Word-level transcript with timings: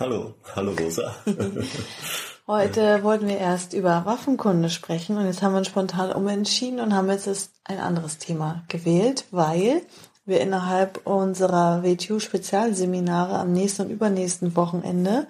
Hallo, 0.00 0.34
hallo 0.54 0.76
Rosa. 0.78 1.12
Heute 2.46 3.02
wollten 3.02 3.26
wir 3.26 3.38
erst 3.38 3.72
über 3.72 4.04
Waffenkunde 4.04 4.70
sprechen 4.70 5.16
und 5.16 5.26
jetzt 5.26 5.42
haben 5.42 5.54
wir 5.54 5.58
uns 5.58 5.66
spontan 5.66 6.12
umentschieden 6.12 6.78
und 6.78 6.94
haben 6.94 7.10
jetzt 7.10 7.50
ein 7.64 7.80
anderes 7.80 8.18
Thema 8.18 8.62
gewählt, 8.68 9.24
weil 9.32 9.82
wir 10.24 10.40
innerhalb 10.40 11.04
unserer 11.04 11.82
WTU-Spezialseminare 11.82 13.40
am 13.40 13.52
nächsten 13.52 13.82
und 13.82 13.90
übernächsten 13.90 14.54
Wochenende 14.54 15.26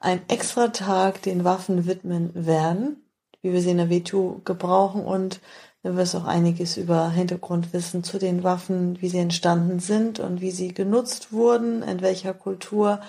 einen 0.00 0.22
extra 0.26 0.68
Tag 0.68 1.22
den 1.22 1.44
Waffen 1.44 1.86
widmen 1.86 2.32
werden, 2.34 3.04
wie 3.40 3.52
wir 3.52 3.60
sie 3.60 3.70
in 3.70 3.76
der 3.76 3.90
WTU 3.90 4.40
gebrauchen 4.44 5.04
und 5.04 5.38
dann 5.84 5.96
wirst 5.96 6.16
auch 6.16 6.24
einiges 6.24 6.76
über 6.76 7.08
Hintergrundwissen 7.10 8.02
zu 8.02 8.18
den 8.18 8.42
Waffen, 8.42 9.00
wie 9.00 9.08
sie 9.08 9.18
entstanden 9.18 9.78
sind 9.78 10.18
und 10.18 10.40
wie 10.40 10.50
sie 10.50 10.74
genutzt 10.74 11.32
wurden, 11.32 11.84
in 11.84 12.00
welcher 12.00 12.34
Kultur 12.34 13.00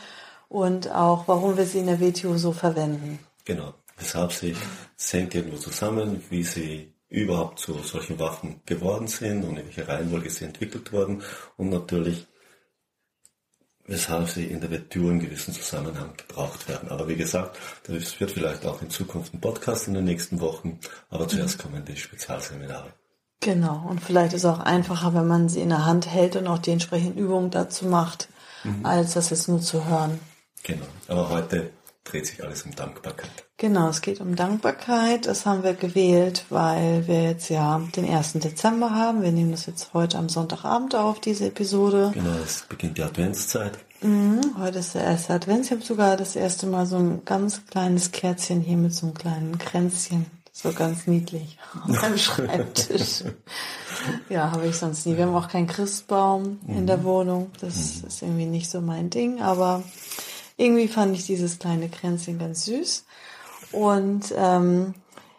und 0.53 0.91
auch, 0.91 1.27
warum 1.27 1.57
wir 1.57 1.65
sie 1.65 1.79
in 1.79 1.87
der 1.87 1.99
WTO 1.99 2.37
so 2.37 2.51
verwenden. 2.51 3.17
Genau. 3.43 3.73
Weshalb 3.97 4.31
sie, 4.31 4.55
es 4.97 5.11
hängt 5.11 5.33
irgendwo 5.33 5.57
zusammen, 5.57 6.23
wie 6.29 6.43
sie 6.43 6.93
überhaupt 7.09 7.57
zu 7.57 7.73
solchen 7.79 8.19
Waffen 8.19 8.61
geworden 8.65 9.07
sind 9.07 9.43
und 9.43 9.57
in 9.57 9.65
welcher 9.65 9.87
Reihenfolge 9.87 10.29
sie 10.29 10.45
entwickelt 10.45 10.93
wurden 10.93 11.23
und 11.57 11.69
natürlich, 11.69 12.27
weshalb 13.87 14.29
sie 14.29 14.45
in 14.45 14.61
der 14.61 14.69
WTO 14.69 15.09
in 15.09 15.19
gewissem 15.21 15.55
Zusammenhang 15.55 16.13
gebraucht 16.15 16.69
werden. 16.69 16.89
Aber 16.89 17.07
wie 17.07 17.15
gesagt, 17.15 17.57
das 17.87 18.19
wird 18.19 18.29
vielleicht 18.29 18.63
auch 18.67 18.83
in 18.83 18.91
Zukunft 18.91 19.33
ein 19.33 19.41
Podcast 19.41 19.87
in 19.87 19.95
den 19.95 20.05
nächsten 20.05 20.39
Wochen, 20.39 20.79
aber 21.09 21.27
zuerst 21.27 21.57
kommen 21.57 21.83
die 21.83 21.97
Spezialseminare. 21.97 22.93
Genau, 23.39 23.87
und 23.89 24.01
vielleicht 24.01 24.33
ist 24.33 24.43
es 24.43 24.49
auch 24.49 24.59
einfacher, 24.59 25.15
wenn 25.15 25.27
man 25.27 25.49
sie 25.49 25.61
in 25.61 25.69
der 25.69 25.85
Hand 25.85 26.07
hält 26.07 26.35
und 26.35 26.45
auch 26.45 26.59
die 26.59 26.71
entsprechenden 26.71 27.17
Übungen 27.17 27.49
dazu 27.49 27.85
macht, 27.85 28.29
mhm. 28.63 28.85
als 28.85 29.13
das 29.13 29.31
jetzt 29.31 29.47
nur 29.47 29.59
zu 29.59 29.85
hören. 29.85 30.19
Genau. 30.63 30.85
Aber 31.07 31.29
heute 31.29 31.71
dreht 32.03 32.25
sich 32.27 32.43
alles 32.43 32.63
um 32.63 32.75
Dankbarkeit. 32.75 33.31
Genau, 33.57 33.89
es 33.89 34.01
geht 34.01 34.19
um 34.19 34.35
Dankbarkeit. 34.35 35.25
Das 35.25 35.45
haben 35.45 35.63
wir 35.63 35.73
gewählt, 35.73 36.45
weil 36.49 37.07
wir 37.07 37.23
jetzt 37.23 37.49
ja 37.49 37.81
den 37.95 38.09
1. 38.09 38.33
Dezember 38.33 38.91
haben. 38.91 39.21
Wir 39.21 39.31
nehmen 39.31 39.51
das 39.51 39.65
jetzt 39.67 39.93
heute 39.93 40.17
am 40.17 40.27
Sonntagabend 40.27 40.95
auf, 40.95 41.19
diese 41.19 41.47
Episode. 41.47 42.11
Genau, 42.13 42.35
es 42.43 42.65
beginnt 42.67 42.97
die 42.97 43.03
Adventszeit. 43.03 43.77
Mhm, 44.01 44.55
heute 44.57 44.79
ist 44.79 44.95
der 44.95 45.03
erste 45.03 45.33
Advent. 45.33 45.65
Ich 45.65 45.71
habe 45.71 45.81
sogar 45.81 46.17
das 46.17 46.35
erste 46.35 46.67
Mal 46.67 46.85
so 46.85 46.97
ein 46.97 47.23
ganz 47.23 47.65
kleines 47.67 48.11
Kerzchen 48.11 48.59
hier 48.59 48.77
mit 48.77 48.93
so 48.93 49.05
einem 49.05 49.15
kleinen 49.15 49.57
Kränzchen. 49.57 50.25
So 50.51 50.71
ganz 50.71 51.07
niedlich 51.07 51.57
auf 51.83 52.01
meinem 52.01 52.17
Schreibtisch. 52.17 53.23
ja, 54.29 54.51
habe 54.51 54.67
ich 54.67 54.75
sonst 54.75 55.05
nie. 55.05 55.17
Wir 55.17 55.25
haben 55.25 55.35
auch 55.35 55.47
keinen 55.47 55.67
Christbaum 55.67 56.59
mhm. 56.67 56.77
in 56.77 56.87
der 56.87 56.97
mhm. 56.97 57.03
Wohnung. 57.05 57.51
Das 57.59 58.01
mhm. 58.01 58.07
ist 58.07 58.21
irgendwie 58.21 58.45
nicht 58.45 58.69
so 58.69 58.81
mein 58.81 59.09
Ding, 59.09 59.41
aber 59.41 59.83
irgendwie 60.57 60.87
fand 60.87 61.15
ich 61.15 61.25
dieses 61.25 61.59
kleine 61.59 61.89
Kränzchen 61.89 62.39
ganz 62.39 62.65
süß. 62.65 63.05
Und 63.71 64.33
ähm, 64.35 64.93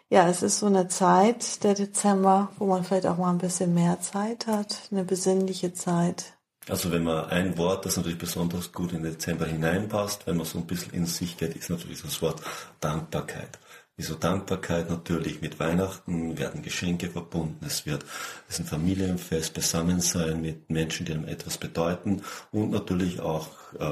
ja, 0.09 0.27
es 0.29 0.43
ist 0.43 0.59
so 0.59 0.67
eine 0.67 0.87
Zeit, 0.87 1.63
der 1.63 1.73
Dezember, 1.73 2.49
wo 2.57 2.67
man 2.67 2.83
vielleicht 2.83 3.07
auch 3.07 3.17
mal 3.17 3.31
ein 3.31 3.37
bisschen 3.37 3.73
mehr 3.73 4.01
Zeit 4.01 4.47
hat, 4.47 4.89
eine 4.91 5.03
besinnliche 5.03 5.73
Zeit. 5.73 6.33
Also 6.67 6.91
wenn 6.91 7.03
man 7.03 7.25
ein 7.29 7.57
Wort, 7.57 7.85
das 7.85 7.97
natürlich 7.97 8.17
besonders 8.17 8.71
gut 8.71 8.91
in 8.91 9.03
Dezember 9.03 9.45
hineinpasst, 9.45 10.25
wenn 10.25 10.37
man 10.37 10.45
so 10.45 10.57
ein 10.57 10.65
bisschen 10.65 10.93
in 10.93 11.05
sich 11.05 11.37
geht, 11.37 11.55
ist 11.55 11.69
natürlich 11.69 12.01
das 12.01 12.21
Wort 12.21 12.41
Dankbarkeit. 12.79 13.59
Wieso 13.97 14.15
Dankbarkeit 14.15 14.89
natürlich 14.89 15.41
mit 15.41 15.59
Weihnachten 15.59 16.37
werden 16.37 16.61
Geschenke 16.61 17.09
verbunden, 17.09 17.65
es 17.65 17.85
wird, 17.85 18.03
es 18.49 18.55
ist 18.55 18.65
ein 18.65 18.65
Familienfest, 18.65 19.53
Beisammensein 19.53 20.41
mit 20.41 20.69
Menschen, 20.69 21.05
die 21.05 21.13
einem 21.13 21.27
etwas 21.27 21.57
bedeuten 21.57 22.21
und 22.51 22.71
natürlich 22.71 23.21
auch 23.21 23.47
äh, 23.79 23.87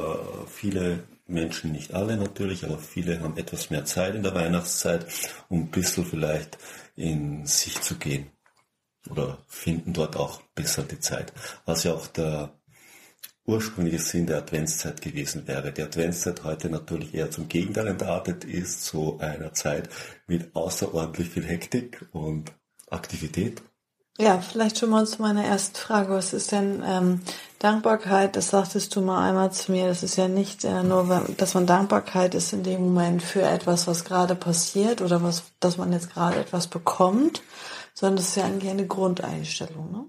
viele 0.48 1.04
Menschen, 1.34 1.72
nicht 1.72 1.94
alle 1.94 2.18
natürlich, 2.18 2.66
aber 2.66 2.78
viele 2.78 3.20
haben 3.20 3.38
etwas 3.38 3.70
mehr 3.70 3.86
Zeit 3.86 4.16
in 4.16 4.24
der 4.24 4.36
Weihnachtszeit, 4.36 5.06
um 5.50 5.62
ein 5.62 5.72
bisschen 5.72 6.06
vielleicht 6.06 6.58
in 6.96 7.46
sich 7.46 7.82
zu 7.82 7.96
gehen 7.96 8.28
oder 9.10 9.40
finden 9.48 9.94
dort 9.94 10.16
auch 10.16 10.42
besser 10.56 10.84
die 10.84 11.00
Zeit. 11.00 11.34
Was 11.66 11.84
ja 11.84 11.94
auch 11.94 12.08
der 12.08 12.54
ursprüngliche 13.46 14.00
Sinn 14.00 14.26
der 14.26 14.38
Adventszeit 14.38 15.02
gewesen 15.02 15.48
wäre. 15.48 15.74
Die 15.74 15.82
Adventszeit 15.82 16.44
heute 16.44 16.70
natürlich 16.70 17.14
eher 17.14 17.30
zum 17.30 17.50
Gegenteil 17.50 17.88
entartet 17.88 18.46
ist, 18.46 18.86
zu 18.86 19.20
einer 19.20 19.54
Zeit 19.54 19.90
mit 20.28 20.56
außerordentlich 20.56 21.30
viel 21.30 21.46
Hektik 21.46 22.06
und 22.12 22.54
Aktivität. 22.90 23.62
Ja, 24.20 24.40
vielleicht 24.42 24.78
schon 24.78 24.92
mal 24.92 25.08
zu 25.08 25.22
meiner 25.24 25.44
ersten 25.44 25.76
Frage. 25.76 26.14
Was 26.14 26.34
ist 26.34 26.52
denn 26.52 26.84
ähm, 26.86 27.22
Dankbarkeit? 27.58 28.36
Das 28.36 28.50
sagtest 28.50 28.96
du 28.96 29.02
mal 29.02 29.28
einmal 29.28 29.52
zu 29.52 29.72
mir. 29.72 29.88
Das 29.88 30.04
ist 30.04 30.18
ja 30.18 30.28
nicht 30.28 30.64
äh, 30.66 30.84
nur, 30.84 31.26
dass 31.38 31.56
man 31.56 31.66
Dankbarkeit 31.66 32.36
ist 32.36 32.54
in 32.54 32.64
dem 32.64 32.82
Moment 32.82 33.24
für 33.24 33.42
etwas, 33.42 33.88
was 33.88 34.06
gerade 34.06 34.36
passiert 34.36 35.02
oder 35.02 35.24
was, 35.24 35.44
dass 35.60 35.78
man 35.78 35.92
jetzt 35.92 36.14
gerade 36.14 36.40
etwas 36.40 36.68
bekommt, 36.68 37.42
sondern 37.96 38.18
das 38.18 38.28
ist 38.30 38.36
ja 38.36 38.46
eigentlich 38.46 38.70
eine 38.70 38.86
Grundeinstellung. 38.86 39.92
Ne? 39.92 40.06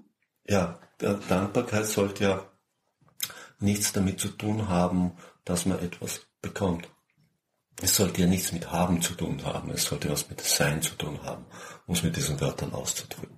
Ja, 0.47 0.79
Dankbarkeit 0.99 1.87
sollte 1.87 2.23
ja 2.23 2.45
nichts 3.59 3.91
damit 3.91 4.19
zu 4.19 4.29
tun 4.29 4.69
haben, 4.69 5.13
dass 5.45 5.65
man 5.65 5.79
etwas 5.79 6.21
bekommt. 6.41 6.87
Es 7.81 7.95
sollte 7.95 8.21
ja 8.21 8.27
nichts 8.27 8.51
mit 8.51 8.71
haben 8.71 9.01
zu 9.01 9.15
tun 9.15 9.43
haben, 9.43 9.71
es 9.71 9.85
sollte 9.85 10.09
was 10.11 10.29
mit 10.29 10.41
Sein 10.41 10.81
zu 10.81 10.95
tun 10.95 11.19
haben, 11.23 11.45
um 11.87 11.95
es 11.95 12.03
mit 12.03 12.15
diesen 12.15 12.39
Wörtern 12.39 12.73
auszudrücken. 12.73 13.34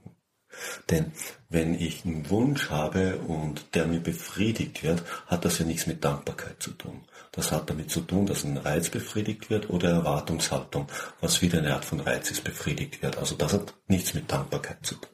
Denn 0.90 1.12
wenn 1.50 1.74
ich 1.74 2.06
einen 2.06 2.30
Wunsch 2.30 2.70
habe 2.70 3.18
und 3.20 3.76
der 3.76 3.88
mir 3.88 4.00
befriedigt 4.00 4.84
wird, 4.84 5.04
hat 5.28 5.46
das 5.46 5.60
ja 5.60 5.66
nichts 5.66 5.88
mit 5.88 6.04
Dankbarkeit 6.04 6.62
zu 6.62 6.72
tun. 6.72 7.06
Das 7.32 7.52
hat 7.52 7.70
damit 7.70 7.92
zu 7.92 8.02
tun, 8.02 8.26
dass 8.26 8.44
ein 8.44 8.58
Reiz 8.58 8.90
befriedigt 8.90 9.50
wird 9.50 9.70
oder 9.70 9.90
Erwartungshaltung, 9.90 10.88
was 11.22 11.42
wieder 11.42 11.60
eine 11.60 11.74
Art 11.74 11.86
von 11.86 12.00
Reiz 12.00 12.32
ist, 12.32 12.44
befriedigt 12.44 13.02
wird. 13.02 13.18
Also 13.18 13.36
das 13.36 13.54
hat 13.54 13.74
nichts 13.88 14.14
mit 14.14 14.32
Dankbarkeit 14.32 14.86
zu 14.86 14.96
tun. 14.96 15.12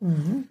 Mhm. 0.00 0.48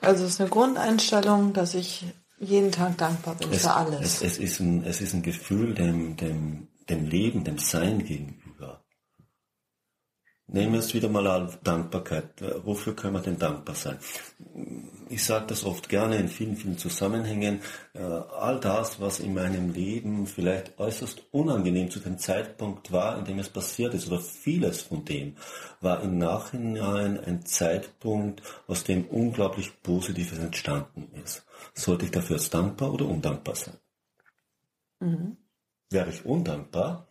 Also 0.00 0.24
es 0.24 0.32
ist 0.32 0.40
eine 0.40 0.50
Grundeinstellung, 0.50 1.52
dass 1.52 1.74
ich 1.74 2.04
jeden 2.40 2.72
Tag 2.72 2.98
dankbar 2.98 3.36
bin 3.36 3.52
es, 3.52 3.62
für 3.62 3.72
alles. 3.72 4.00
Es, 4.00 4.22
es, 4.22 4.38
ist 4.38 4.60
ein, 4.60 4.84
es 4.84 5.00
ist 5.00 5.14
ein 5.14 5.22
Gefühl 5.22 5.74
dem, 5.74 6.16
dem, 6.16 6.68
dem 6.88 7.06
Leben, 7.06 7.44
dem 7.44 7.58
Sein 7.58 8.04
gegenüber. 8.04 8.51
Nehmen 10.48 10.72
wir 10.72 10.80
es 10.80 10.92
wieder 10.92 11.08
mal 11.08 11.26
an 11.26 11.50
Dankbarkeit. 11.64 12.26
Wofür 12.64 12.94
können 12.94 13.14
wir 13.14 13.20
denn 13.20 13.38
dankbar 13.38 13.74
sein? 13.74 13.98
Ich 15.08 15.24
sage 15.24 15.46
das 15.46 15.64
oft 15.64 15.88
gerne 15.88 16.16
in 16.16 16.28
vielen, 16.28 16.56
vielen 16.56 16.76
Zusammenhängen. 16.76 17.60
Äh, 17.94 18.00
all 18.02 18.60
das, 18.60 19.00
was 19.00 19.20
in 19.20 19.34
meinem 19.34 19.72
Leben 19.72 20.26
vielleicht 20.26 20.78
äußerst 20.78 21.22
unangenehm 21.30 21.90
zu 21.90 22.00
dem 22.00 22.18
Zeitpunkt 22.18 22.92
war, 22.92 23.18
in 23.18 23.24
dem 23.24 23.38
es 23.38 23.48
passiert 23.48 23.94
ist, 23.94 24.08
oder 24.08 24.20
vieles 24.20 24.82
von 24.82 25.04
dem, 25.04 25.36
war 25.80 26.02
im 26.02 26.18
Nachhinein 26.18 27.18
ein 27.18 27.46
Zeitpunkt, 27.46 28.42
aus 28.66 28.84
dem 28.84 29.06
unglaublich 29.06 29.82
Positives 29.82 30.38
entstanden 30.38 31.08
ist. 31.22 31.46
Sollte 31.72 32.06
ich 32.06 32.10
dafür 32.10 32.36
jetzt 32.36 32.52
dankbar 32.52 32.92
oder 32.92 33.06
undankbar 33.06 33.54
sein? 33.54 33.76
Mhm. 35.00 35.36
Wäre 35.88 36.10
ich 36.10 36.24
undankbar, 36.24 37.06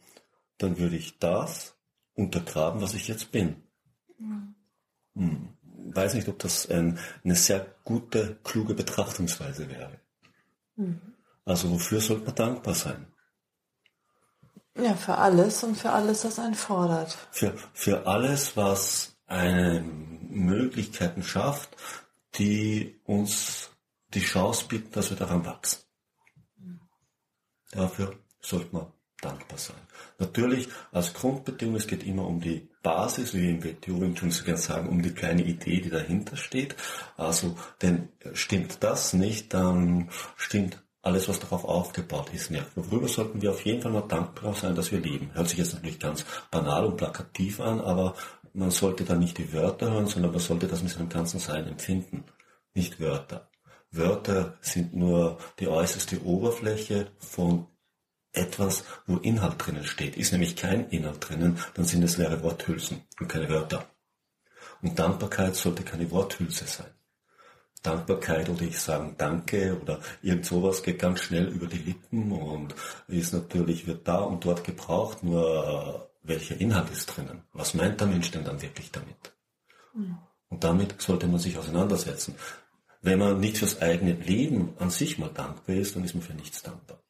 dann 0.57 0.77
würde 0.77 0.95
ich 0.95 1.17
das 1.19 1.75
untergraben, 2.15 2.81
was 2.81 2.93
ich 2.93 3.07
jetzt 3.07 3.31
bin. 3.31 3.63
Mhm. 4.17 4.55
Hm. 5.15 5.49
Weiß 5.93 6.13
nicht, 6.13 6.27
ob 6.27 6.39
das 6.39 6.69
ein, 6.69 6.99
eine 7.23 7.35
sehr 7.35 7.65
gute, 7.83 8.39
kluge 8.43 8.73
Betrachtungsweise 8.73 9.69
wäre. 9.69 9.99
Mhm. 10.75 11.01
Also 11.45 11.71
wofür 11.71 11.99
sollte 11.99 12.25
man 12.25 12.35
dankbar 12.35 12.75
sein? 12.75 13.07
Ja, 14.77 14.95
für 14.95 15.17
alles 15.17 15.63
und 15.63 15.77
für 15.77 15.91
alles, 15.91 16.23
was 16.23 16.39
einen 16.39 16.55
fordert. 16.55 17.17
Für, 17.31 17.57
für 17.73 18.07
alles, 18.07 18.55
was 18.55 19.17
eine 19.27 19.81
Möglichkeiten 19.81 21.23
schafft, 21.23 21.75
die 22.35 22.99
uns 23.03 23.69
die 24.13 24.21
Chance 24.21 24.65
bieten, 24.67 24.91
dass 24.91 25.09
wir 25.09 25.17
daran 25.17 25.45
wachsen. 25.45 25.81
Mhm. 26.57 26.79
Dafür 27.71 28.17
sollte 28.39 28.73
man 28.73 28.93
dankbar 29.21 29.57
sein. 29.57 29.77
Natürlich 30.19 30.69
als 30.91 31.13
Grundbedingung, 31.13 31.75
es 31.75 31.87
geht 31.87 32.05
immer 32.05 32.27
um 32.27 32.39
die 32.41 32.69
Basis, 32.83 33.33
wie 33.33 33.49
im 33.49 33.63
WTO 33.63 34.15
schon 34.15 34.31
so 34.31 34.43
gerne 34.43 34.59
sagen, 34.59 34.89
um 34.89 35.01
die 35.01 35.13
kleine 35.13 35.43
Idee, 35.43 35.81
die 35.81 35.89
dahinter 35.89 36.35
steht. 36.35 36.75
Also, 37.17 37.55
denn 37.81 38.09
stimmt 38.33 38.77
das 38.81 39.13
nicht, 39.13 39.53
dann 39.53 40.09
stimmt 40.35 40.81
alles, 41.01 41.27
was 41.27 41.39
darauf 41.39 41.65
aufgebaut 41.65 42.31
ist, 42.33 42.51
nervt. 42.51 42.71
Worüber 42.75 43.07
sollten 43.07 43.41
wir 43.41 43.51
auf 43.51 43.65
jeden 43.65 43.81
Fall 43.81 43.91
mal 43.91 44.01
dankbar 44.01 44.53
sein, 44.53 44.75
dass 44.75 44.91
wir 44.91 44.99
leben? 44.99 45.31
Hört 45.33 45.49
sich 45.49 45.57
jetzt 45.57 45.73
natürlich 45.73 45.99
ganz 45.99 46.25
banal 46.51 46.85
und 46.85 46.97
plakativ 46.97 47.59
an, 47.59 47.81
aber 47.81 48.15
man 48.53 48.71
sollte 48.71 49.03
da 49.03 49.15
nicht 49.15 49.37
die 49.37 49.53
Wörter 49.53 49.91
hören, 49.91 50.07
sondern 50.07 50.31
man 50.31 50.39
sollte 50.39 50.67
das 50.67 50.83
mit 50.83 50.91
seinem 50.91 51.09
ganzen 51.09 51.39
Sein 51.39 51.67
empfinden, 51.67 52.25
nicht 52.73 52.99
Wörter. 52.99 53.49
Wörter 53.91 54.57
sind 54.61 54.95
nur 54.95 55.37
die 55.59 55.67
äußerste 55.67 56.23
Oberfläche 56.23 57.07
von 57.19 57.67
etwas, 58.33 58.83
wo 59.07 59.17
Inhalt 59.17 59.55
drinnen 59.57 59.85
steht. 59.85 60.17
Ist 60.17 60.31
nämlich 60.31 60.55
kein 60.55 60.89
Inhalt 60.89 61.27
drinnen, 61.27 61.57
dann 61.73 61.85
sind 61.85 62.03
es 62.03 62.17
leere 62.17 62.41
Worthülsen 62.43 63.03
und 63.19 63.27
keine 63.27 63.49
Wörter. 63.49 63.85
Und 64.81 64.97
Dankbarkeit 64.97 65.55
sollte 65.55 65.83
keine 65.83 66.09
Worthülse 66.11 66.65
sein. 66.65 66.91
Dankbarkeit 67.83 68.47
oder 68.49 68.61
ich 68.61 68.79
sagen 68.79 69.15
Danke 69.17 69.79
oder 69.81 69.99
irgend 70.21 70.45
sowas 70.45 70.83
geht 70.83 70.99
ganz 70.99 71.21
schnell 71.21 71.47
über 71.47 71.65
die 71.65 71.79
Lippen 71.79 72.31
und 72.31 72.75
ist 73.07 73.33
natürlich, 73.33 73.87
wird 73.87 74.07
da 74.07 74.19
und 74.19 74.45
dort 74.45 74.63
gebraucht, 74.63 75.23
nur 75.23 76.09
welcher 76.23 76.59
Inhalt 76.59 76.91
ist 76.91 77.07
drinnen? 77.07 77.43
Was 77.53 77.73
meint 77.73 77.99
der 77.99 78.07
Mensch 78.07 78.29
denn 78.31 78.43
dann 78.43 78.61
wirklich 78.61 78.91
damit? 78.91 79.33
Und 80.49 80.63
damit 80.63 81.01
sollte 81.01 81.27
man 81.27 81.39
sich 81.39 81.57
auseinandersetzen. 81.57 82.35
Wenn 83.01 83.17
man 83.17 83.39
nicht 83.39 83.57
fürs 83.57 83.81
eigene 83.81 84.13
Leben 84.13 84.75
an 84.77 84.91
sich 84.91 85.17
mal 85.17 85.31
dankbar 85.33 85.75
ist, 85.75 85.95
dann 85.95 86.03
ist 86.03 86.13
man 86.13 86.23
für 86.23 86.33
nichts 86.33 86.61
dankbar. 86.61 87.00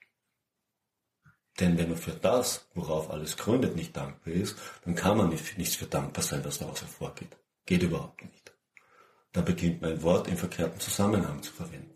Denn 1.59 1.77
wenn 1.77 1.89
man 1.89 1.97
für 1.97 2.11
das, 2.11 2.67
worauf 2.73 3.11
alles 3.11 3.37
gründet, 3.37 3.75
nicht 3.75 3.95
dankbar 3.95 4.33
ist, 4.33 4.57
dann 4.85 4.95
kann 4.95 5.17
man 5.17 5.29
nicht, 5.29 5.57
nichts 5.57 5.75
für 5.75 5.85
dankbar 5.85 6.23
sein, 6.23 6.43
was 6.45 6.59
daraus 6.59 6.81
hervorgeht. 6.81 7.37
Geht 7.65 7.83
überhaupt 7.83 8.23
nicht 8.23 8.41
da 9.33 9.41
beginnt 9.41 9.81
mein 9.81 10.01
Wort 10.03 10.27
im 10.27 10.37
verkehrten 10.37 10.79
Zusammenhang 10.79 11.41
zu 11.41 11.51
verwenden. 11.51 11.89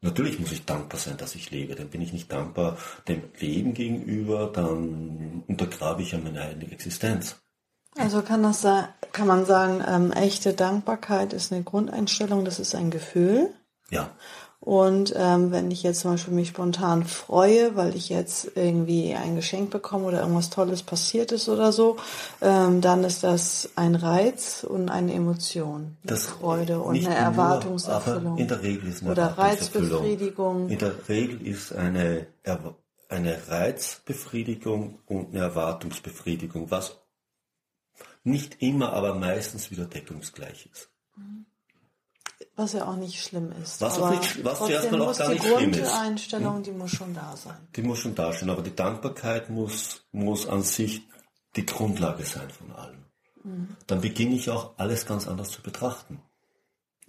Natürlich 0.00 0.40
muss 0.40 0.50
ich 0.50 0.64
dankbar 0.64 0.98
sein, 0.98 1.16
dass 1.16 1.36
ich 1.36 1.50
lebe, 1.50 1.76
denn 1.76 1.88
bin 1.88 2.00
ich 2.00 2.12
nicht 2.12 2.32
dankbar 2.32 2.76
dem 3.06 3.22
Leben 3.38 3.72
gegenüber, 3.72 4.50
dann 4.52 5.44
untergrabe 5.46 6.02
ich 6.02 6.12
ja 6.12 6.18
meine 6.18 6.42
eigene 6.42 6.72
Existenz. 6.72 7.36
Also 7.96 8.22
kann 8.22 8.42
das 8.42 8.66
kann 9.12 9.26
man 9.26 9.44
sagen, 9.44 9.84
ähm, 9.86 10.12
echte 10.12 10.54
Dankbarkeit 10.54 11.34
ist 11.34 11.52
eine 11.52 11.62
Grundeinstellung, 11.62 12.44
das 12.44 12.58
ist 12.58 12.74
ein 12.74 12.90
Gefühl. 12.90 13.52
Ja. 13.90 14.10
Und 14.64 15.12
ähm, 15.16 15.50
wenn 15.50 15.72
ich 15.72 15.82
jetzt 15.82 16.00
zum 16.00 16.12
Beispiel 16.12 16.34
mich 16.34 16.50
spontan 16.50 17.02
freue, 17.02 17.74
weil 17.74 17.96
ich 17.96 18.08
jetzt 18.08 18.52
irgendwie 18.54 19.12
ein 19.12 19.34
Geschenk 19.34 19.70
bekomme 19.70 20.04
oder 20.04 20.20
irgendwas 20.20 20.50
Tolles 20.50 20.84
passiert 20.84 21.32
ist 21.32 21.48
oder 21.48 21.72
so, 21.72 21.96
ähm, 22.40 22.80
dann 22.80 23.02
ist 23.02 23.24
das 23.24 23.70
ein 23.74 23.96
Reiz 23.96 24.62
und 24.62 24.88
eine 24.88 25.14
Emotion. 25.14 25.96
Das 26.04 26.26
Freude 26.26 26.78
und 26.78 27.04
eine 27.04 27.12
Erwartungserfüllung. 27.12 28.34
Nur, 28.34 28.38
in 28.38 28.46
der 28.46 28.62
Regel 28.62 28.88
ist 28.88 29.02
eine 29.02 29.10
oder 29.10 29.26
Reizbefriedigung. 29.36 30.68
In 30.68 30.78
der 30.78 31.08
Regel 31.08 31.44
ist 31.44 31.74
eine, 31.74 32.28
eine 33.08 33.48
Reizbefriedigung 33.48 35.00
und 35.06 35.30
eine 35.30 35.40
Erwartungsbefriedigung, 35.40 36.70
was 36.70 37.02
nicht 38.22 38.62
immer, 38.62 38.92
aber 38.92 39.16
meistens 39.16 39.72
wieder 39.72 39.86
deckungsgleich 39.86 40.68
ist. 40.72 40.91
Was 42.54 42.74
ja 42.74 42.86
auch 42.86 42.96
nicht 42.96 43.22
schlimm 43.22 43.50
ist. 43.62 43.80
Was, 43.80 43.98
auch 43.98 44.10
nicht, 44.10 44.44
was 44.44 44.58
zuerst 44.58 44.90
mal 44.90 45.00
auch 45.00 45.16
gar 45.16 45.30
nicht 45.30 45.42
schlimm 45.42 45.70
ist. 45.70 45.76
Die 45.76 45.82
Grundeinstellung, 45.82 46.56
hm? 46.56 46.62
die 46.62 46.70
muss 46.72 46.90
schon 46.90 47.14
da 47.14 47.34
sein. 47.36 47.56
Die 47.74 47.82
muss 47.82 47.98
schon 47.98 48.14
da 48.14 48.32
sein, 48.32 48.50
aber 48.50 48.62
die 48.62 48.76
Dankbarkeit 48.76 49.48
muss, 49.48 50.02
muss 50.12 50.46
an 50.46 50.62
sich 50.62 51.02
die 51.56 51.64
Grundlage 51.64 52.24
sein 52.24 52.50
von 52.50 52.72
allem. 52.72 53.04
Mhm. 53.42 53.76
Dann 53.86 54.00
beginne 54.00 54.34
ich 54.34 54.50
auch 54.50 54.72
alles 54.76 55.06
ganz 55.06 55.26
anders 55.26 55.50
zu 55.50 55.62
betrachten. 55.62 56.20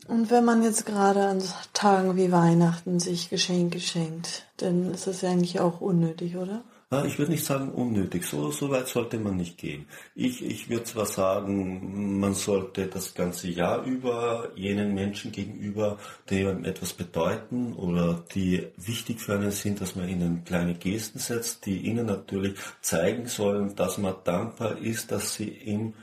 Und 0.07 0.31
wenn 0.31 0.43
man 0.43 0.63
jetzt 0.63 0.85
gerade 0.85 1.27
an 1.27 1.41
Tagen 1.71 2.17
wie 2.17 2.31
Weihnachten 2.31 2.99
sich 2.99 3.29
Geschenke 3.29 3.79
schenkt, 3.79 4.47
dann 4.57 4.91
ist 4.91 5.07
das 5.07 5.21
ja 5.21 5.29
eigentlich 5.29 5.59
auch 5.59 5.79
unnötig, 5.79 6.35
oder? 6.35 6.63
Ich 7.05 7.17
würde 7.17 7.31
nicht 7.31 7.45
sagen 7.45 7.71
unnötig, 7.71 8.25
so, 8.25 8.51
so 8.51 8.69
weit 8.69 8.87
sollte 8.87 9.17
man 9.17 9.37
nicht 9.37 9.57
gehen. 9.57 9.87
Ich, 10.15 10.43
ich 10.43 10.69
würde 10.69 10.83
zwar 10.83 11.05
sagen, 11.05 12.19
man 12.19 12.33
sollte 12.35 12.87
das 12.87 13.13
ganze 13.13 13.47
Jahr 13.49 13.83
über 13.83 14.51
jenen 14.55 14.93
Menschen 14.93 15.31
gegenüber, 15.31 15.97
die 16.29 16.45
einem 16.45 16.65
etwas 16.65 16.93
bedeuten 16.93 17.73
oder 17.73 18.23
die 18.35 18.67
wichtig 18.77 19.21
für 19.21 19.35
einen 19.35 19.51
sind, 19.51 19.81
dass 19.81 19.95
man 19.95 20.09
ihnen 20.09 20.43
kleine 20.43 20.75
Gesten 20.75 21.19
setzt, 21.19 21.65
die 21.65 21.77
ihnen 21.77 22.05
natürlich 22.05 22.55
zeigen 22.81 23.27
sollen, 23.27 23.75
dass 23.75 23.97
man 23.97 24.15
dankbar 24.23 24.77
ist, 24.77 25.11
dass 25.11 25.35
sie 25.35 25.49
im 25.49 25.93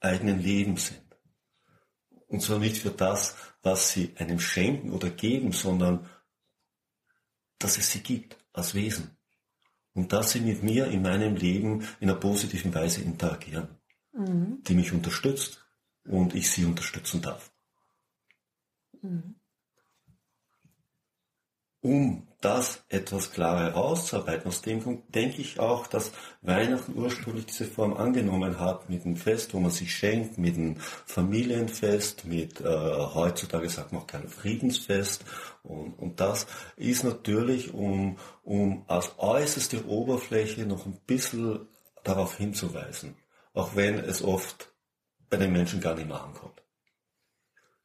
eigenen 0.00 0.40
Leben 0.40 0.76
sind. 0.76 1.00
Und 2.26 2.42
zwar 2.42 2.58
nicht 2.58 2.78
für 2.78 2.90
das, 2.90 3.36
was 3.62 3.92
sie 3.92 4.12
einem 4.16 4.40
schenken 4.40 4.92
oder 4.92 5.10
geben, 5.10 5.52
sondern 5.52 6.06
dass 7.58 7.78
es 7.78 7.92
sie 7.92 8.00
gibt 8.00 8.36
als 8.52 8.74
Wesen 8.74 9.16
und 9.94 10.12
dass 10.12 10.32
sie 10.32 10.40
mit 10.40 10.62
mir 10.62 10.86
in 10.86 11.02
meinem 11.02 11.36
Leben 11.36 11.82
in 12.00 12.08
einer 12.08 12.18
positiven 12.18 12.74
Weise 12.74 13.02
interagieren, 13.02 13.68
mhm. 14.12 14.62
die 14.62 14.74
mich 14.74 14.92
unterstützt 14.92 15.64
und 16.04 16.34
ich 16.34 16.50
sie 16.50 16.64
unterstützen 16.64 17.22
darf. 17.22 17.52
Mhm. 19.02 19.39
Um 21.82 22.26
das 22.42 22.84
etwas 22.90 23.32
klarer 23.32 23.64
herauszuarbeiten, 23.72 24.48
aus 24.48 24.60
dem 24.60 24.82
Grund 24.82 25.14
denke 25.14 25.40
ich 25.40 25.58
auch, 25.60 25.86
dass 25.86 26.12
Weihnachten 26.42 26.94
ursprünglich 26.94 27.46
diese 27.46 27.64
Form 27.64 27.94
angenommen 27.94 28.58
hat 28.60 28.90
mit 28.90 29.04
einem 29.04 29.16
Fest, 29.16 29.54
wo 29.54 29.60
man 29.60 29.70
sich 29.70 29.94
schenkt, 29.94 30.36
mit 30.36 30.56
einem 30.56 30.76
Familienfest, 31.06 32.26
mit 32.26 32.60
äh, 32.60 32.64
heutzutage 32.66 33.68
sagt 33.68 33.92
man 33.92 34.02
auch 34.02 34.06
kein 34.06 34.28
Friedensfest 34.28 35.24
und, 35.62 35.98
und 35.98 36.20
das 36.20 36.46
ist 36.76 37.04
natürlich, 37.04 37.72
um, 37.72 38.18
um 38.42 38.84
aus 38.86 39.12
äußerster 39.18 39.86
Oberfläche 39.86 40.66
noch 40.66 40.84
ein 40.84 40.98
bisschen 41.06 41.66
darauf 42.04 42.36
hinzuweisen, 42.36 43.16
auch 43.54 43.74
wenn 43.74 43.98
es 43.98 44.22
oft 44.22 44.72
bei 45.30 45.36
den 45.38 45.52
Menschen 45.52 45.80
gar 45.80 45.94
nicht 45.94 46.08
mehr 46.08 46.22
ankommt. 46.22 46.62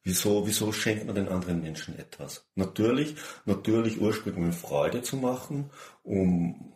Wieso, 0.06 0.46
wieso 0.46 0.70
schenkt 0.70 1.04
man 1.06 1.16
den 1.16 1.26
anderen 1.28 1.60
Menschen 1.60 1.98
etwas? 1.98 2.46
Natürlich, 2.54 3.16
natürlich 3.44 4.00
ursprünglich 4.00 4.44
um 4.44 4.52
Freude 4.52 5.02
zu 5.02 5.16
machen, 5.16 5.70
um 6.04 6.72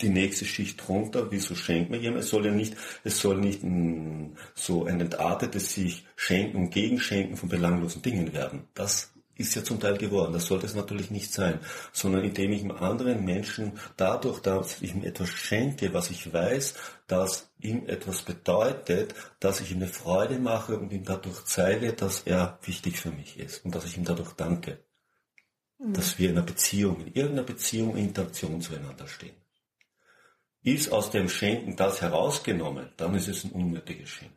die 0.00 0.08
nächste 0.08 0.44
Schicht 0.44 0.82
drunter, 0.84 1.30
wieso 1.30 1.54
schenkt 1.54 1.92
man 1.92 2.00
jemandem? 2.00 2.24
Es 2.24 2.30
soll 2.30 2.44
ja 2.46 2.50
nicht, 2.50 2.74
es 3.04 3.20
soll 3.20 3.36
nicht 3.36 3.62
ein, 3.62 4.36
so 4.56 4.84
ein 4.84 5.00
entartetes 5.00 5.74
sich 5.74 6.06
Schenken 6.16 6.56
und 6.56 6.70
Gegenschenken 6.70 7.36
von 7.36 7.48
belanglosen 7.48 8.02
Dingen 8.02 8.32
werden. 8.32 8.64
Das 8.74 9.13
ist 9.36 9.54
ja 9.54 9.64
zum 9.64 9.80
Teil 9.80 9.98
geworden. 9.98 10.32
Das 10.32 10.46
sollte 10.46 10.66
es 10.66 10.74
natürlich 10.74 11.10
nicht 11.10 11.32
sein, 11.32 11.58
sondern 11.92 12.24
indem 12.24 12.52
ich 12.52 12.62
einem 12.62 12.72
anderen 12.72 13.24
Menschen 13.24 13.72
dadurch, 13.96 14.40
dass 14.40 14.80
ich 14.82 14.94
ihm 14.94 15.04
etwas 15.04 15.28
schenke, 15.28 15.92
was 15.92 16.10
ich 16.10 16.32
weiß, 16.32 16.74
dass 17.06 17.50
ihm 17.58 17.86
etwas 17.86 18.22
bedeutet, 18.22 19.14
dass 19.40 19.60
ich 19.60 19.72
ihm 19.72 19.78
eine 19.78 19.88
Freude 19.88 20.38
mache 20.38 20.78
und 20.78 20.92
ihm 20.92 21.04
dadurch 21.04 21.44
zeige, 21.44 21.92
dass 21.92 22.22
er 22.22 22.58
wichtig 22.62 22.98
für 22.98 23.10
mich 23.10 23.38
ist 23.38 23.64
und 23.64 23.74
dass 23.74 23.84
ich 23.84 23.96
ihm 23.96 24.04
dadurch 24.04 24.32
danke. 24.32 24.78
Mhm. 25.78 25.94
Dass 25.94 26.18
wir 26.18 26.30
in 26.30 26.36
einer 26.36 26.46
Beziehung, 26.46 27.00
in 27.00 27.12
irgendeiner 27.14 27.42
Beziehung, 27.42 27.96
in 27.96 28.08
Interaktion 28.08 28.60
zueinander 28.60 29.08
stehen. 29.08 29.36
Ist 30.62 30.92
aus 30.92 31.10
dem 31.10 31.28
Schenken 31.28 31.76
das 31.76 32.00
herausgenommen, 32.00 32.88
dann 32.96 33.14
ist 33.14 33.28
es 33.28 33.44
ein 33.44 33.52
unnötiges 33.52 34.08
Schenken. 34.08 34.34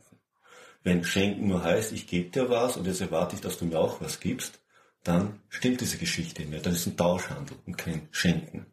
Wenn 0.84 1.04
Schenken 1.04 1.48
nur 1.48 1.64
heißt, 1.64 1.94
ich 1.94 2.08
gebe 2.08 2.30
dir 2.30 2.50
was 2.50 2.78
und 2.78 2.86
jetzt 2.86 3.02
erwarte 3.02 3.36
ich, 3.36 3.42
dass 3.42 3.58
du 3.58 3.66
mir 3.66 3.80
auch 3.80 4.02
was 4.02 4.20
gibst, 4.20 4.60
dann 5.08 5.40
stimmt 5.50 5.82
diese 5.82 5.98
Geschichte 5.98 6.46
mehr. 6.46 6.60
Das 6.60 6.76
ist 6.76 6.88
ein 6.88 6.98
Tauschhandel 6.98 7.58
und 7.66 7.78
kein 7.78 8.08
Schenken. 8.12 8.66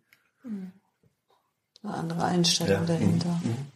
Mhm. 0.42 0.72
Eine 1.82 1.94
andere 1.94 2.24
Einstellung 2.24 2.80
ja. 2.80 2.86
dahinter. 2.86 3.40
Mhm. 3.42 3.66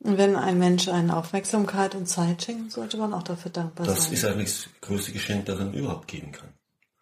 Und 0.00 0.18
wenn 0.18 0.36
ein 0.36 0.58
Mensch 0.58 0.88
eine 0.88 1.16
Aufmerksamkeit 1.16 1.94
und 1.94 2.06
Zeit 2.06 2.42
schenkt, 2.42 2.70
sollte 2.70 2.96
man 2.96 3.12
auch 3.12 3.22
dafür 3.22 3.50
dankbar 3.50 3.86
das 3.86 4.04
sein. 4.04 4.12
Das 4.12 4.18
ist 4.18 4.24
eigentlich 4.24 4.52
das 4.52 4.68
größte 4.82 5.12
Geschenk, 5.12 5.46
das 5.46 5.58
man 5.58 5.74
überhaupt 5.74 6.06
geben 6.06 6.32
kann. 6.32 6.50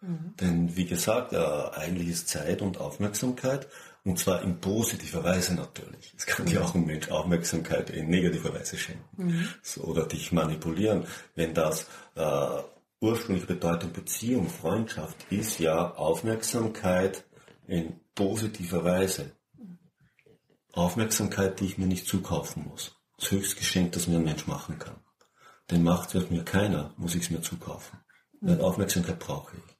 Mhm. 0.01 0.33
Denn 0.39 0.75
wie 0.75 0.85
gesagt, 0.85 1.33
äh, 1.33 1.37
eigentlich 1.37 2.09
ist 2.09 2.29
Zeit 2.29 2.61
und 2.61 2.79
Aufmerksamkeit 2.79 3.67
und 4.05 4.17
zwar 4.17 4.41
in 4.43 4.59
positiver 4.59 5.23
Weise 5.23 5.55
natürlich. 5.55 6.13
Es 6.17 6.25
kann 6.25 6.45
dir 6.45 6.59
mhm. 6.59 6.65
auch 6.65 6.75
ein 6.75 6.85
Mensch 6.85 7.09
Aufmerksamkeit 7.09 7.89
in 7.89 8.07
negativer 8.07 8.53
Weise 8.53 8.77
schenken. 8.77 9.03
Mhm. 9.17 9.49
So, 9.61 9.81
oder 9.81 10.05
dich 10.05 10.31
manipulieren. 10.31 11.05
Wenn 11.35 11.53
das 11.53 11.87
äh, 12.15 12.61
ursprüngliche 13.05 13.45
Bedeutung 13.47 13.93
Beziehung, 13.93 14.49
Freundschaft 14.49 15.31
ist 15.31 15.59
ja 15.59 15.93
Aufmerksamkeit 15.93 17.23
in 17.67 17.99
positiver 18.15 18.83
Weise. 18.83 19.31
Aufmerksamkeit, 20.73 21.59
die 21.59 21.65
ich 21.65 21.77
mir 21.77 21.85
nicht 21.85 22.07
zukaufen 22.07 22.65
muss. 22.67 22.95
Das 23.19 23.31
höchste 23.31 23.57
Geschenk, 23.57 23.91
das 23.91 24.07
mir 24.07 24.17
ein 24.17 24.23
Mensch 24.23 24.47
machen 24.47 24.79
kann. 24.79 24.95
Denn 25.69 25.83
macht 25.83 26.15
wird 26.15 26.31
mir 26.31 26.43
keiner, 26.43 26.93
muss 26.97 27.15
ich 27.15 27.23
es 27.23 27.29
mir 27.29 27.41
zukaufen. 27.41 27.99
Weil 28.41 28.59
Aufmerksamkeit 28.59 29.19
brauche 29.19 29.55
ich. 29.55 29.77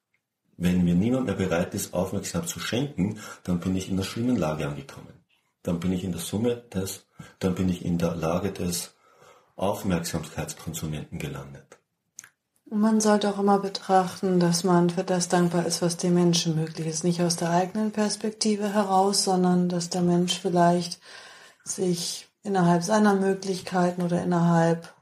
Wenn 0.58 0.86
mir 0.86 0.96
niemand 0.96 1.26
mehr 1.26 1.36
bereit 1.36 1.74
ist, 1.74 1.94
Aufmerksamkeit 1.94 2.50
zu 2.50 2.60
schenken, 2.60 3.20
dann 3.44 3.60
bin 3.60 3.76
ich 3.76 3.90
in 3.90 3.96
einer 3.96 4.04
schlimmen 4.04 4.38
Lage 4.38 4.68
angekommen. 4.68 5.26
Dann 5.64 5.80
bin 5.80 5.92
ich 5.92 6.04
in 6.04 6.12
der 6.12 6.22
Summe 6.22 6.58
des, 6.74 7.08
dann 7.40 7.56
bin 7.56 7.70
ich 7.70 7.84
in 7.84 7.98
der 7.98 8.16
Lage 8.16 8.52
des 8.52 8.96
Aufmerksamkeitskonsumenten 9.56 11.18
gelandet. 11.18 11.80
Man 12.68 13.00
sollte 13.00 13.30
auch 13.30 13.40
immer 13.40 13.60
betrachten, 13.60 14.40
dass 14.40 14.64
man 14.64 14.90
für 14.90 15.04
das 15.04 15.30
dankbar 15.30 15.66
ist, 15.68 15.82
was 15.82 15.98
dem 15.98 16.16
Menschen 16.16 16.56
möglich 16.56 16.88
ist. 16.88 17.04
Nicht 17.04 17.22
aus 17.22 17.36
der 17.36 17.52
eigenen 17.52 17.92
Perspektive 17.92 18.74
heraus, 18.74 19.24
sondern 19.24 19.70
dass 19.70 19.90
der 19.90 20.02
Mensch 20.02 20.40
vielleicht 20.40 21.00
sich 21.64 22.28
innerhalb 22.42 22.84
seiner 22.84 23.16
Möglichkeiten 23.16 24.02
oder 24.02 24.22
innerhalb 24.24 24.94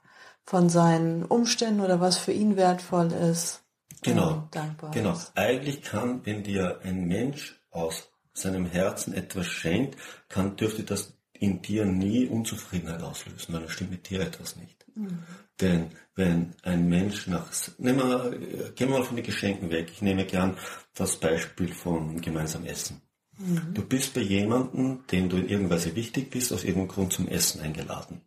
von 0.46 0.70
seinen 0.70 1.24
Umständen 1.24 1.82
oder 1.82 2.02
was 2.02 2.18
für 2.18 2.34
ihn 2.34 2.58
wertvoll 2.58 3.12
ist, 3.12 3.62
genau, 4.02 4.48
dankbar 4.52 4.92
genau. 4.92 5.14
ist. 5.14 5.32
Eigentlich 5.36 5.82
kann, 5.82 6.26
wenn 6.26 6.44
dir 6.44 6.82
ein 6.84 7.06
Mensch 7.06 7.62
aus 7.72 8.10
seinem 8.34 8.66
Herzen 8.66 9.14
etwas 9.14 9.48
schenkt, 9.48 9.98
kann, 10.28 10.56
dürfte 10.58 10.84
das 10.84 11.14
in 11.34 11.62
dir 11.62 11.86
nie 11.86 12.28
Unzufriedenheit 12.28 13.02
auslösen, 13.02 13.54
weil 13.54 13.62
dann 13.62 13.70
stimmt 13.70 13.92
mit 13.92 14.10
dir 14.10 14.22
etwas 14.22 14.56
nicht. 14.56 14.86
Mhm. 14.96 15.24
Denn 15.62 15.92
wenn 16.16 16.54
ein 16.64 16.90
Mensch 16.90 17.28
nach, 17.28 17.52
nehmen 17.78 18.00
wir, 18.00 18.72
gehen 18.76 18.90
wir 18.90 19.00
mal 19.00 19.04
von 19.04 19.16
den 19.16 19.26
Geschenken 19.26 19.70
weg. 19.70 19.90
Ich 19.92 20.02
nehme 20.02 20.26
gern 20.26 20.58
das 20.94 21.18
Beispiel 21.18 21.74
von 21.74 22.22
gemeinsam 22.22 22.66
Essen. 22.66 23.02
Mhm. 23.38 23.74
Du 23.74 23.84
bist 23.84 24.14
bei 24.14 24.22
jemandem, 24.22 25.06
dem 25.12 25.30
du 25.30 25.38
in 25.38 25.50
irgendeiner 25.50 25.76
Weise 25.76 25.96
wichtig 25.96 26.30
bist, 26.30 26.54
aus 26.54 26.64
irgendeinem 26.64 26.90
Grund 26.90 27.14
zum 27.14 27.28
Essen 27.28 27.62
eingeladen. 27.62 28.22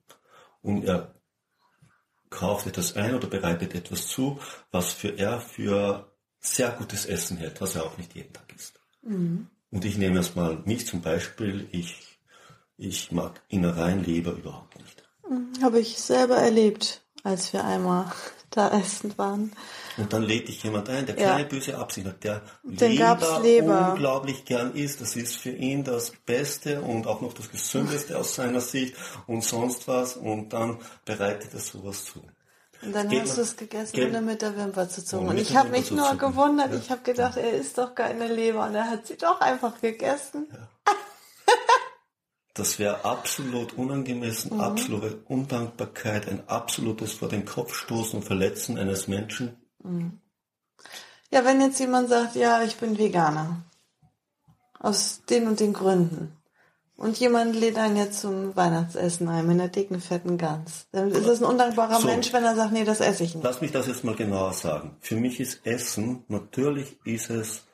Und 0.63 0.85
er 0.85 1.15
kauft 2.31 2.67
etwas 2.67 2.97
ein 2.97 3.15
oder 3.15 3.29
bereitet 3.29 3.75
etwas 3.75 4.09
zu, 4.09 4.39
was 4.71 4.93
für 4.93 5.17
er 5.17 5.41
für 5.41 6.13
sehr 6.41 6.71
gutes 6.71 7.07
Essen 7.07 7.37
hält, 7.37 7.61
was 7.61 7.77
er 7.77 7.85
auch 7.85 7.99
nicht 7.99 8.15
jeden 8.15 8.33
Tag 8.33 8.53
isst. 8.55 8.81
Mhm. 9.03 9.49
Und 9.71 9.85
ich 9.85 9.97
nehme 9.97 10.17
jetzt 10.17 10.37
mal 10.37 10.63
mich 10.65 10.87
zum 10.87 11.03
Beispiel. 11.03 11.69
Ich, 11.71 12.19
ich 12.77 13.13
mag 13.13 13.43
Innereien 13.49 14.05
Leber 14.05 14.33
überhaupt 14.33 14.77
nicht. 14.79 15.03
Mhm. 15.29 15.53
Habe 15.63 15.81
ich 15.81 15.99
selber 15.99 16.37
erlebt, 16.37 17.06
als 17.27 17.53
wir 17.53 17.65
einmal 17.65 18.07
da 18.51 18.71
essen 18.71 19.17
waren. 19.19 19.53
Und 19.97 20.13
dann 20.13 20.23
lädt 20.23 20.49
dich 20.49 20.63
jemand 20.63 20.89
ein, 20.89 21.07
der 21.07 21.17
keine 21.17 21.43
ja. 21.43 21.49
böse 21.49 21.77
Absicht 21.77 22.07
hat, 22.07 22.25
der 22.25 22.43
Leber, 22.63 23.41
Leber 23.43 23.93
unglaublich 23.93 24.45
gern 24.45 24.75
isst. 24.75 25.01
Das 25.01 25.17
ist 25.17 25.37
für 25.37 25.51
ihn 25.51 25.85
das 25.85 26.13
Beste 26.25 26.81
und 26.81 27.07
auch 27.07 27.21
noch 27.21 27.33
das 27.33 27.51
Gesündeste 27.51 28.17
aus 28.19 28.35
seiner 28.35 28.61
Sicht 28.61 28.95
und 29.27 29.43
sonst 29.43 29.89
was. 29.89 30.17
Und 30.17 30.53
dann 30.53 30.79
bereitet 31.05 31.55
er 31.55 31.61
sowas 31.61 32.05
zu. 32.05 32.23
Und 32.83 32.95
dann 32.95 33.09
Geht 33.09 33.23
hast 33.23 33.39
du 33.39 33.43
es 33.43 33.57
gegessen, 33.57 34.01
ohne 34.01 34.21
mit 34.21 34.43
der 34.43 34.57
Wimper 34.57 34.89
zu 34.89 35.05
zucken. 35.05 35.29
Und 35.29 35.39
ich 35.39 35.57
habe 35.57 35.71
mich 35.71 35.91
nur 35.91 36.15
gewundert, 36.17 36.73
ja. 36.73 36.79
ich 36.79 36.91
habe 36.91 37.03
gedacht, 37.03 37.37
er 37.37 37.53
isst 37.53 37.79
doch 37.79 37.95
keine 37.95 38.29
Leber 38.29 38.67
und 38.67 38.75
er 38.75 38.89
hat 38.89 39.07
sie 39.07 39.17
doch 39.17 39.41
einfach 39.41 39.81
gegessen. 39.81 40.47
Ja. 40.53 40.69
Das 42.57 42.79
wäre 42.79 43.05
absolut 43.05 43.75
unangemessen, 43.75 44.55
mhm. 44.55 44.61
absolute 44.61 45.19
Undankbarkeit, 45.27 46.27
ein 46.29 46.49
absolutes 46.49 47.13
vor 47.13 47.29
den 47.29 47.45
Kopf 47.45 47.75
stoßen 47.75 48.21
und 48.21 48.25
verletzen 48.25 48.79
eines 48.79 49.09
Menschen. 49.09 49.57
Mhm. 49.83 50.21
Ja, 51.31 51.45
wenn 51.45 51.61
jetzt 51.61 51.79
jemand 51.81 52.09
sagt, 52.09 52.35
ja, 52.35 52.63
ich 52.63 52.77
bin 52.77 52.99
Veganer. 52.99 53.63
Aus 54.81 55.23
den 55.29 55.49
und 55.49 55.61
den 55.61 55.73
Gründen. 55.73 56.37
Und 56.97 57.19
jemand 57.19 57.55
lädt 57.55 57.77
einen 57.77 57.97
jetzt 57.97 58.21
zum 58.21 58.57
Weihnachtsessen 58.57 59.29
ein 59.29 59.47
mit 59.47 59.61
einer 59.61 59.69
dicken, 59.69 60.01
fetten 60.01 60.39
Gans. 60.39 60.87
Dann 60.93 61.11
ist 61.11 61.27
es 61.27 61.43
ein 61.43 61.45
undankbarer 61.45 62.01
so, 62.01 62.07
Mensch, 62.07 62.33
wenn 62.33 62.45
er 62.45 62.57
sagt, 62.57 62.73
nee, 62.73 62.85
das 62.85 63.01
esse 63.01 63.25
ich 63.25 63.35
nicht. 63.35 63.45
Lass 63.45 63.61
mich 63.61 63.73
das 63.73 63.87
jetzt 63.87 64.03
mal 64.03 64.15
genauer 64.15 64.55
sagen. 64.55 64.97
Für 65.01 65.17
mich 65.17 65.39
ist 65.41 65.67
Essen, 65.67 66.25
natürlich 66.29 66.97
ist 67.05 67.29
es 67.29 67.65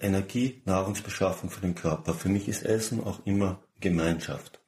Energie, 0.00 0.62
Nahrungsbeschaffung 0.64 1.50
für 1.50 1.60
den 1.60 1.74
Körper. 1.74 2.14
Für 2.14 2.28
mich 2.28 2.48
ist 2.48 2.64
Essen 2.64 3.02
auch 3.02 3.24
immer 3.24 3.62
Gemeinschaft. 3.80 4.60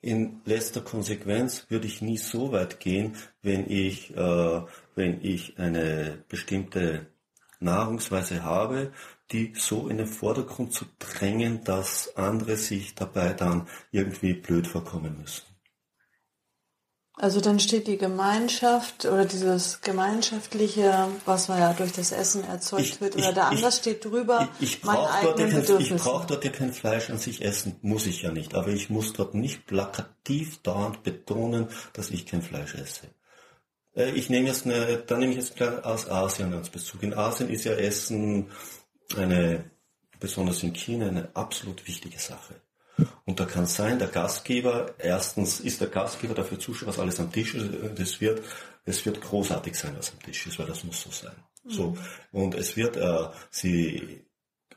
In 0.00 0.40
letzter 0.44 0.80
Konsequenz 0.80 1.66
würde 1.68 1.86
ich 1.86 2.02
nie 2.02 2.18
so 2.18 2.52
weit 2.52 2.78
gehen, 2.78 3.16
wenn 3.42 3.68
ich, 3.68 4.16
äh, 4.16 4.62
wenn 4.94 5.24
ich 5.24 5.58
eine 5.58 6.24
bestimmte 6.28 7.06
Nahrungsweise 7.60 8.44
habe, 8.44 8.92
die 9.32 9.52
so 9.56 9.88
in 9.88 9.98
den 9.98 10.06
Vordergrund 10.06 10.72
zu 10.72 10.84
drängen, 10.98 11.64
dass 11.64 12.16
andere 12.16 12.56
sich 12.56 12.94
dabei 12.94 13.32
dann 13.32 13.66
irgendwie 13.90 14.34
blöd 14.34 14.66
vorkommen 14.66 15.18
müssen. 15.20 15.42
Also 17.20 17.40
dann 17.40 17.58
steht 17.58 17.88
die 17.88 17.98
Gemeinschaft 17.98 19.04
oder 19.04 19.24
dieses 19.24 19.80
gemeinschaftliche, 19.80 21.08
was 21.24 21.48
man 21.48 21.58
ja 21.58 21.72
durch 21.72 21.90
das 21.90 22.12
Essen 22.12 22.44
erzeugt 22.44 22.84
ich, 22.84 23.00
wird, 23.00 23.16
oder 23.16 23.30
ich, 23.30 23.34
da 23.34 23.48
anders 23.48 23.78
steht 23.78 24.04
drüber, 24.04 24.48
ich, 24.60 24.76
ich 24.76 24.84
mein 24.84 24.96
eigenes 24.98 25.66
kein, 25.66 25.80
Ich 25.80 25.94
brauche 25.96 26.28
dort 26.28 26.44
ja 26.44 26.52
kein 26.52 26.72
Fleisch 26.72 27.10
an 27.10 27.18
sich 27.18 27.44
essen, 27.44 27.74
muss 27.82 28.06
ich 28.06 28.22
ja 28.22 28.30
nicht. 28.30 28.54
Aber 28.54 28.68
ich 28.68 28.88
muss 28.88 29.14
dort 29.14 29.34
nicht 29.34 29.66
plakativ 29.66 30.62
dauernd 30.62 31.02
betonen, 31.02 31.66
dass 31.92 32.10
ich 32.12 32.24
kein 32.24 32.40
Fleisch 32.40 32.76
esse. 32.76 33.08
Äh, 33.96 34.12
ich 34.12 34.30
nehme 34.30 34.46
jetzt 34.46 34.64
eine, 34.64 34.98
da 34.98 35.18
nehme 35.18 35.32
ich 35.32 35.38
jetzt 35.38 35.60
aus 35.60 36.08
Asien 36.08 36.54
als 36.54 36.70
Bezug. 36.70 37.02
In 37.02 37.14
Asien 37.14 37.50
ist 37.50 37.64
ja 37.64 37.72
Essen 37.72 38.52
eine, 39.16 39.68
besonders 40.20 40.62
in 40.62 40.72
China, 40.72 41.08
eine 41.08 41.30
absolut 41.34 41.84
wichtige 41.88 42.20
Sache. 42.20 42.54
Und 43.24 43.38
da 43.38 43.44
kann 43.44 43.64
es 43.64 43.76
sein, 43.76 43.98
der 43.98 44.08
Gastgeber, 44.08 44.94
erstens 44.98 45.60
ist 45.60 45.80
der 45.80 45.88
Gastgeber 45.88 46.34
dafür 46.34 46.58
zuständig, 46.58 46.96
was 46.96 47.02
alles 47.02 47.20
am 47.20 47.32
Tisch 47.32 47.54
ist. 47.54 47.66
Das 47.96 48.20
wird, 48.20 48.42
es 48.84 49.04
wird 49.04 49.20
großartig 49.20 49.74
sein, 49.74 49.94
was 49.96 50.12
am 50.12 50.20
Tisch 50.20 50.46
ist, 50.46 50.58
weil 50.58 50.66
das 50.66 50.84
muss 50.84 51.02
so 51.02 51.10
sein. 51.10 51.36
Mhm. 51.64 51.70
So. 51.70 51.96
Und 52.32 52.54
es 52.54 52.76
wird, 52.76 52.96
äh, 52.96 53.28
sie 53.50 54.24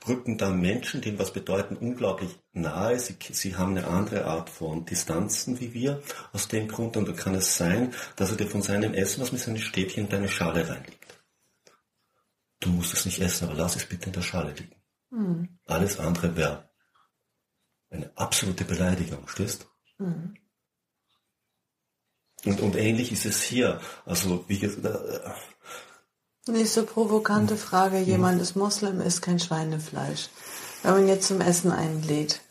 rücken 0.08 0.38
dann 0.38 0.60
Menschen, 0.60 1.02
denen 1.02 1.20
was 1.20 1.34
bedeuten, 1.34 1.78
unglaublich 1.78 2.38
nahe. 2.54 3.00
Sie, 3.00 3.16
sie 3.32 3.56
haben 3.56 3.78
eine 3.78 3.88
andere 3.88 4.26
Art 4.26 4.50
von 4.50 4.86
Distanzen 4.86 5.60
wie 5.60 5.74
wir 5.74 6.02
aus 6.34 6.48
dem 6.48 6.68
Grund. 6.68 6.98
Und 6.98 7.08
da 7.08 7.14
kann 7.14 7.36
es 7.36 7.58
sein, 7.58 7.94
dass 8.16 8.32
er 8.32 8.38
dir 8.38 8.48
von 8.48 8.62
seinem 8.62 8.94
Essen 8.94 9.22
was 9.22 9.32
mit 9.32 9.42
seinem 9.42 9.58
Stäbchen 9.58 10.06
in 10.06 10.10
deine 10.10 10.30
Schale 10.30 10.68
reinlegt. 10.68 11.22
Du 12.60 12.70
musst 12.70 12.94
es 12.94 13.06
nicht 13.06 13.20
essen, 13.20 13.48
aber 13.48 13.58
lass 13.58 13.76
es 13.76 13.86
bitte 13.86 14.08
in 14.08 14.14
der 14.14 14.22
Schale 14.22 14.52
liegen. 14.52 14.76
Mhm. 15.10 15.60
Alles 15.66 16.00
andere 16.00 16.36
wäre 16.36 16.71
eine 17.92 18.12
absolute 18.16 18.66
Beleidigung, 18.66 19.28
stehst? 19.28 19.68
Mhm. 20.00 20.36
Und, 22.46 22.60
und 22.62 22.76
ähnlich 22.76 23.12
ist 23.12 23.26
es 23.26 23.44
hier. 23.44 23.80
Also, 24.06 24.46
wie 24.48 24.58
gesagt, 24.58 24.86
äh, 24.86 26.52
Nächste 26.52 26.82
provokante 26.82 27.56
Frage. 27.56 28.00
Jemand 28.00 28.42
ist 28.42 28.56
Moslem, 28.56 29.00
isst 29.00 29.22
kein 29.22 29.40
Schweinefleisch. 29.40 30.30
Wenn 30.82 30.94
man 30.94 31.08
jetzt 31.08 31.28
zum 31.28 31.40
Essen 31.40 31.72
einlädt, 31.72 32.42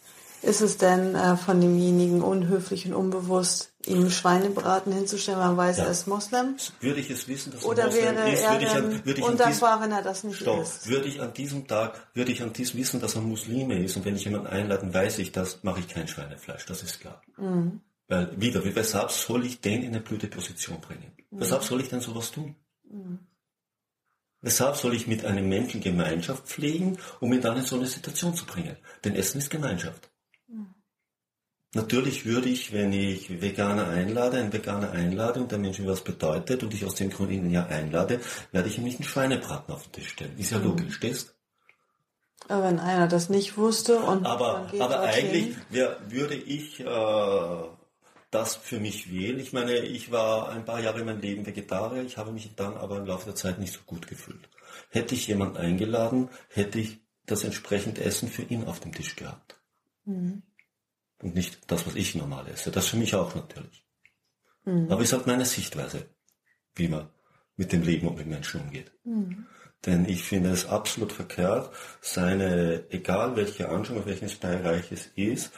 ist 0.43 0.61
es 0.61 0.77
denn 0.77 1.17
äh, 1.17 1.37
von 1.37 1.61
demjenigen 1.61 2.23
unhöflich 2.23 2.87
und 2.87 2.95
unbewusst, 2.95 3.73
ihm 3.91 4.11
Schweinebraten 4.11 4.93
hinzustellen, 4.93 5.39
man 5.39 5.57
weiß, 5.57 5.79
ja. 5.79 5.85
er 5.85 5.91
ist 5.91 6.07
Moslem? 6.07 6.57
Würde 6.81 7.01
ich 7.01 7.11
es 7.11 7.29
wissen, 7.29 7.53
dass 7.53 7.65
Oder 7.65 7.83
er 7.83 7.87
Moslem 7.87 8.17
wäre 8.17 8.33
ist, 8.33 8.43
er 8.43 8.53
würde 8.53 8.65
ich, 8.65 8.71
an, 8.71 9.05
würde 9.05 9.21
ich 9.21 9.27
undankbar, 9.27 9.79
diesem, 9.79 9.83
wenn 9.83 9.97
er 9.99 10.03
das 10.03 10.25
nicht 10.25 10.41
stopp, 10.41 10.63
ist? 10.63 10.89
Würde 10.89 11.09
ich 11.09 11.21
an 11.21 11.33
diesem 11.33 11.67
Tag, 11.67 12.01
würde 12.15 12.33
ich 12.33 12.43
an 12.43 12.53
diesem 12.53 12.81
wissen, 12.81 13.01
dass 13.01 13.15
er 13.15 13.23
Muslime 13.23 13.83
ist 13.83 13.97
und 13.97 14.05
wenn 14.05 14.17
ich 14.17 14.25
jemanden 14.25 14.47
einladen, 14.47 14.95
weiß 14.95 15.19
ich, 15.19 15.33
das 15.33 15.63
mache 15.63 15.81
ich 15.81 15.89
kein 15.89 16.09
Schweinefleisch, 16.09 16.67
das 16.67 16.83
ist 16.83 17.01
klar. 17.01 17.21
Mhm. 17.37 17.81
Weil 18.09 18.41
wieder, 18.41 18.65
weshalb 18.65 19.11
soll 19.11 19.45
ich 19.47 19.61
den 19.61 19.83
in 19.83 19.91
eine 19.91 20.01
blöde 20.01 20.27
Position 20.27 20.81
bringen? 20.81 21.13
Mhm. 21.31 21.41
Weshalb 21.41 21.63
soll 21.63 21.81
ich 21.81 21.89
denn 21.89 22.01
sowas 22.01 22.31
tun? 22.33 22.57
Mhm. 22.91 23.21
Weshalb 24.43 24.77
soll 24.77 24.95
ich 24.95 25.07
mit 25.07 25.25
einem 25.25 25.49
Menschen 25.49 25.81
Gemeinschaft 25.81 26.47
pflegen, 26.47 26.99
um 27.21 27.33
ihn 27.33 27.43
dann 27.43 27.59
in 27.59 27.65
so 27.65 27.77
eine 27.77 27.87
Situation 27.87 28.35
zu 28.35 28.47
bringen? 28.47 28.77
Denn 29.05 29.15
Essen 29.15 29.39
ist 29.39 29.51
Gemeinschaft. 29.51 30.11
Natürlich 31.73 32.25
würde 32.25 32.49
ich, 32.49 32.73
wenn 32.73 32.93
ich 32.93 33.41
Veganer 33.41 33.87
einlade, 33.87 34.39
einen 34.39 34.53
Veganer 34.53 34.91
einlade 34.91 35.41
und 35.41 35.53
der 35.53 35.59
Mensch 35.59 35.79
mir 35.79 35.87
was 35.87 36.03
bedeutet 36.03 36.65
und 36.65 36.75
ich 36.75 36.85
aus 36.85 36.97
dem 36.97 37.11
Grund 37.11 37.31
ihn 37.31 37.49
ja 37.49 37.67
einlade, 37.67 38.21
werde 38.51 38.69
ich 38.69 38.79
ihm 38.79 38.85
nicht 38.85 38.99
einen 38.99 39.09
Schweinebraten 39.09 39.73
auf 39.73 39.85
den 39.85 39.93
Tisch 39.93 40.09
stellen. 40.09 40.37
Ist 40.37 40.51
ja 40.51 40.59
mhm. 40.59 40.65
logisch, 40.65 40.97
stehst? 40.97 41.35
Aber 42.49 42.65
wenn 42.65 42.81
einer 42.81 43.07
das 43.07 43.29
nicht 43.29 43.57
wusste 43.57 44.01
und 44.01 44.27
aber 44.27 44.69
aber 44.81 45.01
eigentlich 45.03 45.55
wär, 45.69 45.97
würde 46.09 46.35
ich 46.35 46.81
äh, 46.81 47.63
das 48.33 48.57
für 48.57 48.81
mich 48.81 49.13
wählen. 49.13 49.39
Ich 49.39 49.53
meine, 49.53 49.79
ich 49.79 50.11
war 50.11 50.49
ein 50.49 50.65
paar 50.65 50.81
Jahre 50.81 51.01
in 51.01 51.07
meinem 51.07 51.21
Leben 51.21 51.47
Vegetarier, 51.47 52.03
ich 52.03 52.17
habe 52.17 52.33
mich 52.33 52.53
dann 52.57 52.77
aber 52.77 52.97
im 52.97 53.07
Laufe 53.07 53.27
der 53.27 53.37
Zeit 53.37 53.61
nicht 53.61 53.73
so 53.73 53.81
gut 53.87 54.09
gefühlt. 54.09 54.49
Hätte 54.89 55.15
ich 55.15 55.29
jemanden 55.29 55.59
eingeladen, 55.59 56.31
hätte 56.49 56.81
ich 56.81 56.99
das 57.27 57.45
entsprechende 57.45 58.03
Essen 58.03 58.29
für 58.29 58.43
ihn 58.43 58.65
auf 58.65 58.81
dem 58.81 58.93
Tisch 58.93 59.15
gehabt. 59.15 59.61
Mhm 60.05 60.43
und 61.23 61.35
nicht 61.35 61.71
das, 61.71 61.87
was 61.87 61.95
ich 61.95 62.15
normal 62.15 62.49
esse. 62.49 62.71
Das 62.71 62.87
für 62.89 62.97
mich 62.97 63.15
auch 63.15 63.35
natürlich. 63.35 63.85
Mhm. 64.65 64.91
Aber 64.91 65.03
es 65.03 65.09
ist 65.09 65.13
halt 65.13 65.27
meine 65.27 65.45
Sichtweise, 65.45 66.07
wie 66.75 66.89
man 66.89 67.09
mit 67.57 67.73
dem 67.73 67.83
Leben 67.83 68.09
und 68.09 68.17
mit 68.17 68.27
Menschen 68.27 68.63
umgeht. 68.63 68.93
Mhm. 69.05 69.47
Denn 69.87 70.05
ich 70.05 70.23
finde 70.23 70.51
es 70.51 70.67
absolut 70.67 71.13
verkehrt, 71.13 71.75
seine, 72.01 72.85
egal 72.91 73.37
welche 73.37 73.69
Anschauung, 73.69 74.01
auf 74.01 74.07
welchem 74.07 74.29
Bereich 74.39 74.93
es 74.93 75.07
ist, 75.15 75.53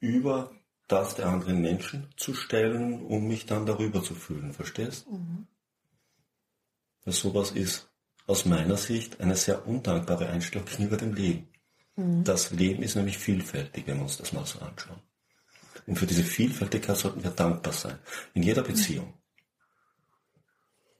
über 0.00 0.50
das 0.88 1.16
der 1.16 1.26
anderen 1.26 1.60
Menschen 1.60 2.08
zu 2.16 2.32
stellen, 2.32 3.02
um 3.02 3.26
mich 3.26 3.46
dann 3.46 3.66
darüber 3.66 4.02
zu 4.02 4.14
fühlen. 4.14 4.52
Verstehst? 4.52 5.10
Mhm. 5.10 5.46
Dass 7.04 7.18
sowas 7.18 7.50
ist 7.50 7.90
aus 8.26 8.44
meiner 8.44 8.76
Sicht 8.76 9.20
eine 9.20 9.36
sehr 9.36 9.66
undankbare 9.66 10.28
Einstellung 10.28 10.66
gegenüber 10.66 10.96
dem 10.96 11.14
Leben. 11.14 11.48
Mhm. 11.96 12.24
Das 12.24 12.50
Leben 12.50 12.82
ist 12.82 12.96
nämlich 12.96 13.18
vielfältig, 13.18 13.86
wenn 13.86 13.96
wir 13.96 14.04
uns 14.04 14.18
das 14.18 14.32
mal 14.32 14.46
so 14.46 14.58
anschauen. 14.60 15.00
Und 15.86 15.98
für 15.98 16.06
diese 16.06 16.24
Vielfältigkeit 16.24 16.96
sollten 16.96 17.22
wir 17.22 17.30
dankbar 17.30 17.72
sein. 17.72 17.98
In 18.34 18.42
jeder 18.42 18.62
Beziehung. 18.62 19.14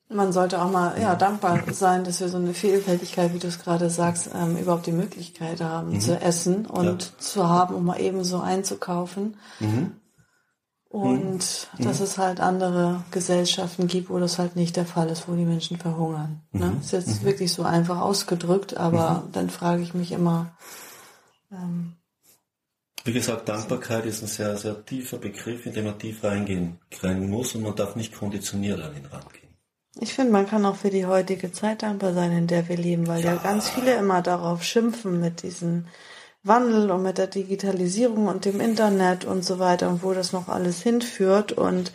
Man 0.09 0.33
sollte 0.33 0.63
auch 0.63 0.71
mal 0.71 1.01
ja, 1.01 1.17
dankbar 1.17 1.61
sein, 1.73 2.05
dass 2.05 2.21
wir 2.21 2.29
so 2.29 2.37
eine 2.37 2.55
Vielfältigkeit, 2.55 3.35
wie 3.35 3.41
du 3.41 3.49
es 3.49 3.59
gerade 3.59 3.91
sagst, 3.91 4.31
ähm, 4.33 4.57
überhaupt 4.57 4.87
die 4.87 4.93
Möglichkeit 4.93 5.61
haben 5.61 5.95
mhm. 5.95 6.01
zu 6.01 6.21
essen 6.21 6.65
und 6.65 7.03
ja. 7.03 7.19
zu 7.19 7.49
haben, 7.49 7.75
um 7.75 7.85
mal 7.85 8.01
eben 8.01 8.23
so 8.23 8.39
einzukaufen. 8.39 9.37
Mhm. 9.59 9.97
Und 10.89 11.69
mhm. 11.77 11.85
dass 11.85 11.99
es 11.99 12.19
halt 12.19 12.39
andere 12.39 13.03
Gesellschaften 13.11 13.89
gibt, 13.89 14.09
wo 14.09 14.21
das 14.21 14.39
halt 14.39 14.55
nicht 14.55 14.77
der 14.77 14.87
Fall 14.87 15.09
ist, 15.09 15.29
wo 15.29 15.35
die 15.35 15.45
Menschen 15.45 15.77
verhungern. 15.77 16.43
Ne? 16.53 16.67
Mhm. 16.67 16.81
Ist 16.81 16.93
jetzt 16.93 17.23
mhm. 17.23 17.27
wirklich 17.27 17.53
so 17.53 17.65
einfach 17.65 18.01
ausgedrückt, 18.01 18.77
aber 18.77 19.25
mhm. 19.27 19.33
dann 19.33 19.51
frage 19.51 19.83
ich 19.83 19.93
mich 19.93 20.13
immer. 20.13 20.57
Ähm, 21.51 21.96
Wie 23.07 23.13
gesagt, 23.13 23.49
Dankbarkeit 23.49 24.05
ist 24.05 24.21
ein 24.23 24.27
sehr, 24.27 24.57
sehr 24.57 24.85
tiefer 24.85 25.19
Begriff, 25.19 25.65
in 25.65 25.73
den 25.73 25.85
man 25.85 25.97
tief 25.97 26.25
reingehen 26.25 26.81
rein 27.03 27.31
muss 27.31 27.55
und 27.55 27.63
man 27.63 27.77
darf 27.77 27.95
nicht 27.95 28.13
konditioniert 28.13 28.81
an 28.83 28.97
ihn 28.97 29.07
rangehen. 29.07 29.47
Ich 30.01 30.13
finde, 30.13 30.33
man 30.33 30.49
kann 30.49 30.67
auch 30.67 30.75
für 30.75 30.91
die 30.91 31.07
heutige 31.07 31.53
Zeit 31.53 31.85
dankbar 31.85 32.15
sein, 32.15 32.33
in 32.33 32.49
der 32.49 32.69
wir 32.69 32.77
leben, 32.77 33.07
weil 33.07 33.23
ja, 33.23 33.35
ja 33.35 33.41
ganz 33.41 33.71
viele 33.71 33.95
immer 33.95 34.23
darauf 34.23 34.65
schimpfen 34.65 35.21
mit 35.21 35.45
diesem 35.45 35.87
Wandel 36.43 36.91
und 36.91 37.05
mit 37.05 37.17
der 37.17 37.29
Digitalisierung 37.29 38.27
und 38.27 38.45
dem 38.45 38.61
Internet 38.61 39.25
und 39.25 39.45
so 39.45 39.61
weiter 39.61 39.89
und 39.89 40.03
wo 40.03 40.13
das 40.13 40.33
noch 40.33 40.49
alles 40.49 40.83
hinführt. 40.83 41.53
Und 41.53 41.93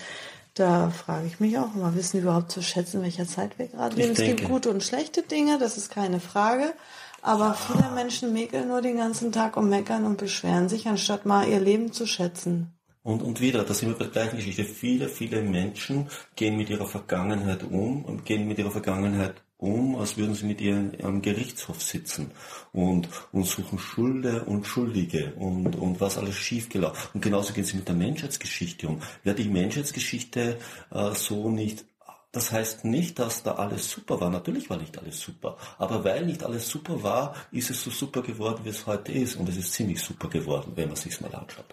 da 0.54 0.92
frage 0.92 1.28
ich 1.28 1.42
mich 1.42 1.58
auch 1.58 1.76
immer, 1.76 1.94
wissen 1.94 2.14
wir 2.14 2.22
überhaupt 2.22 2.54
zu 2.54 2.62
schätzen, 2.62 2.98
in 2.98 3.04
welcher 3.04 3.28
Zeit 3.28 3.60
wir 3.60 3.68
gerade 3.68 3.98
leben? 3.98 4.14
Es 4.14 4.18
gibt 4.18 4.46
gute 4.46 4.70
und 4.70 4.82
schlechte 4.82 5.24
Dinge, 5.24 5.60
das 5.60 5.76
ist 5.76 5.92
keine 5.92 6.22
Frage. 6.22 6.74
Aber 7.22 7.54
viele 7.54 7.92
Menschen 7.94 8.34
mäkeln 8.34 8.68
nur 8.68 8.82
den 8.82 8.98
ganzen 8.98 9.32
Tag 9.32 9.58
und 9.58 9.70
meckern 9.70 10.06
und 10.06 10.18
beschweren 10.18 10.70
sich, 10.70 10.88
anstatt 10.88 11.26
mal 11.26 11.48
ihr 11.48 11.60
Leben 11.60 11.92
zu 11.92 12.08
schätzen. 12.08 12.74
Und, 13.04 13.24
und 13.24 13.42
wieder, 13.42 13.64
da 13.64 13.74
sind 13.74 13.90
wir 13.90 13.98
bei 13.98 14.06
der 14.06 14.14
gleichen 14.14 14.38
Geschichte. 14.38 14.64
Viele, 14.64 15.08
viele 15.08 15.42
Menschen 15.42 16.08
gehen 16.36 16.58
mit 16.58 16.70
ihrer 16.70 16.86
Vergangenheit 16.86 17.64
um 17.64 18.06
und 18.06 18.26
gehen 18.26 18.48
mit 18.48 18.60
ihrer 18.60 18.72
Vergangenheit 18.72 19.42
um, 19.58 19.96
als 19.96 20.18
würden 20.18 20.34
sie 20.34 20.46
mit 20.46 20.60
ihren 20.60 20.92
am 21.04 21.22
Gerichtshof 21.22 21.82
sitzen 21.82 22.32
und, 22.74 23.08
und 23.32 23.46
suchen 23.46 23.78
Schulde 23.78 24.44
und 24.46 24.66
Schuldige 24.66 25.34
und, 25.36 25.76
und 25.76 26.02
was 26.02 26.18
alles 26.18 26.36
schiefgelaufen. 26.36 27.12
Und 27.14 27.22
genauso 27.22 27.54
gehen 27.54 27.64
sie 27.64 27.78
mit 27.78 27.88
der 27.88 27.96
Menschheitsgeschichte 27.96 28.88
um. 28.88 29.02
Wer 29.24 29.36
die 29.36 29.48
Menschheitsgeschichte 29.48 30.58
äh, 30.92 31.12
so 31.14 31.50
nicht 31.50 31.86
das 32.32 32.52
heißt 32.52 32.86
nicht, 32.86 33.20
dass 33.20 33.44
da 33.44 33.56
alles 33.56 33.90
super 33.90 34.22
war. 34.22 34.30
Natürlich 34.30 34.70
war 34.70 34.78
nicht 34.78 34.98
alles 34.98 35.20
super. 35.20 35.58
Aber 35.78 36.06
weil 36.06 36.26
nicht 36.26 36.44
alles 36.44 36.70
super 36.70 37.04
war, 37.04 37.36
ist 37.52 37.70
es 37.70 37.84
so 37.84 37.90
super 37.90 38.22
geworden, 38.22 38.62
wie 38.64 38.70
es 38.70 38.86
heute 38.86 39.12
ist. 39.12 39.36
Und 39.36 39.50
es 39.50 39.58
ist 39.58 39.74
ziemlich 39.74 40.02
super 40.02 40.30
geworden, 40.30 40.72
wenn 40.76 40.88
man 40.88 40.96
sich 40.96 41.20
mal 41.20 41.36
anschaut. 41.36 41.66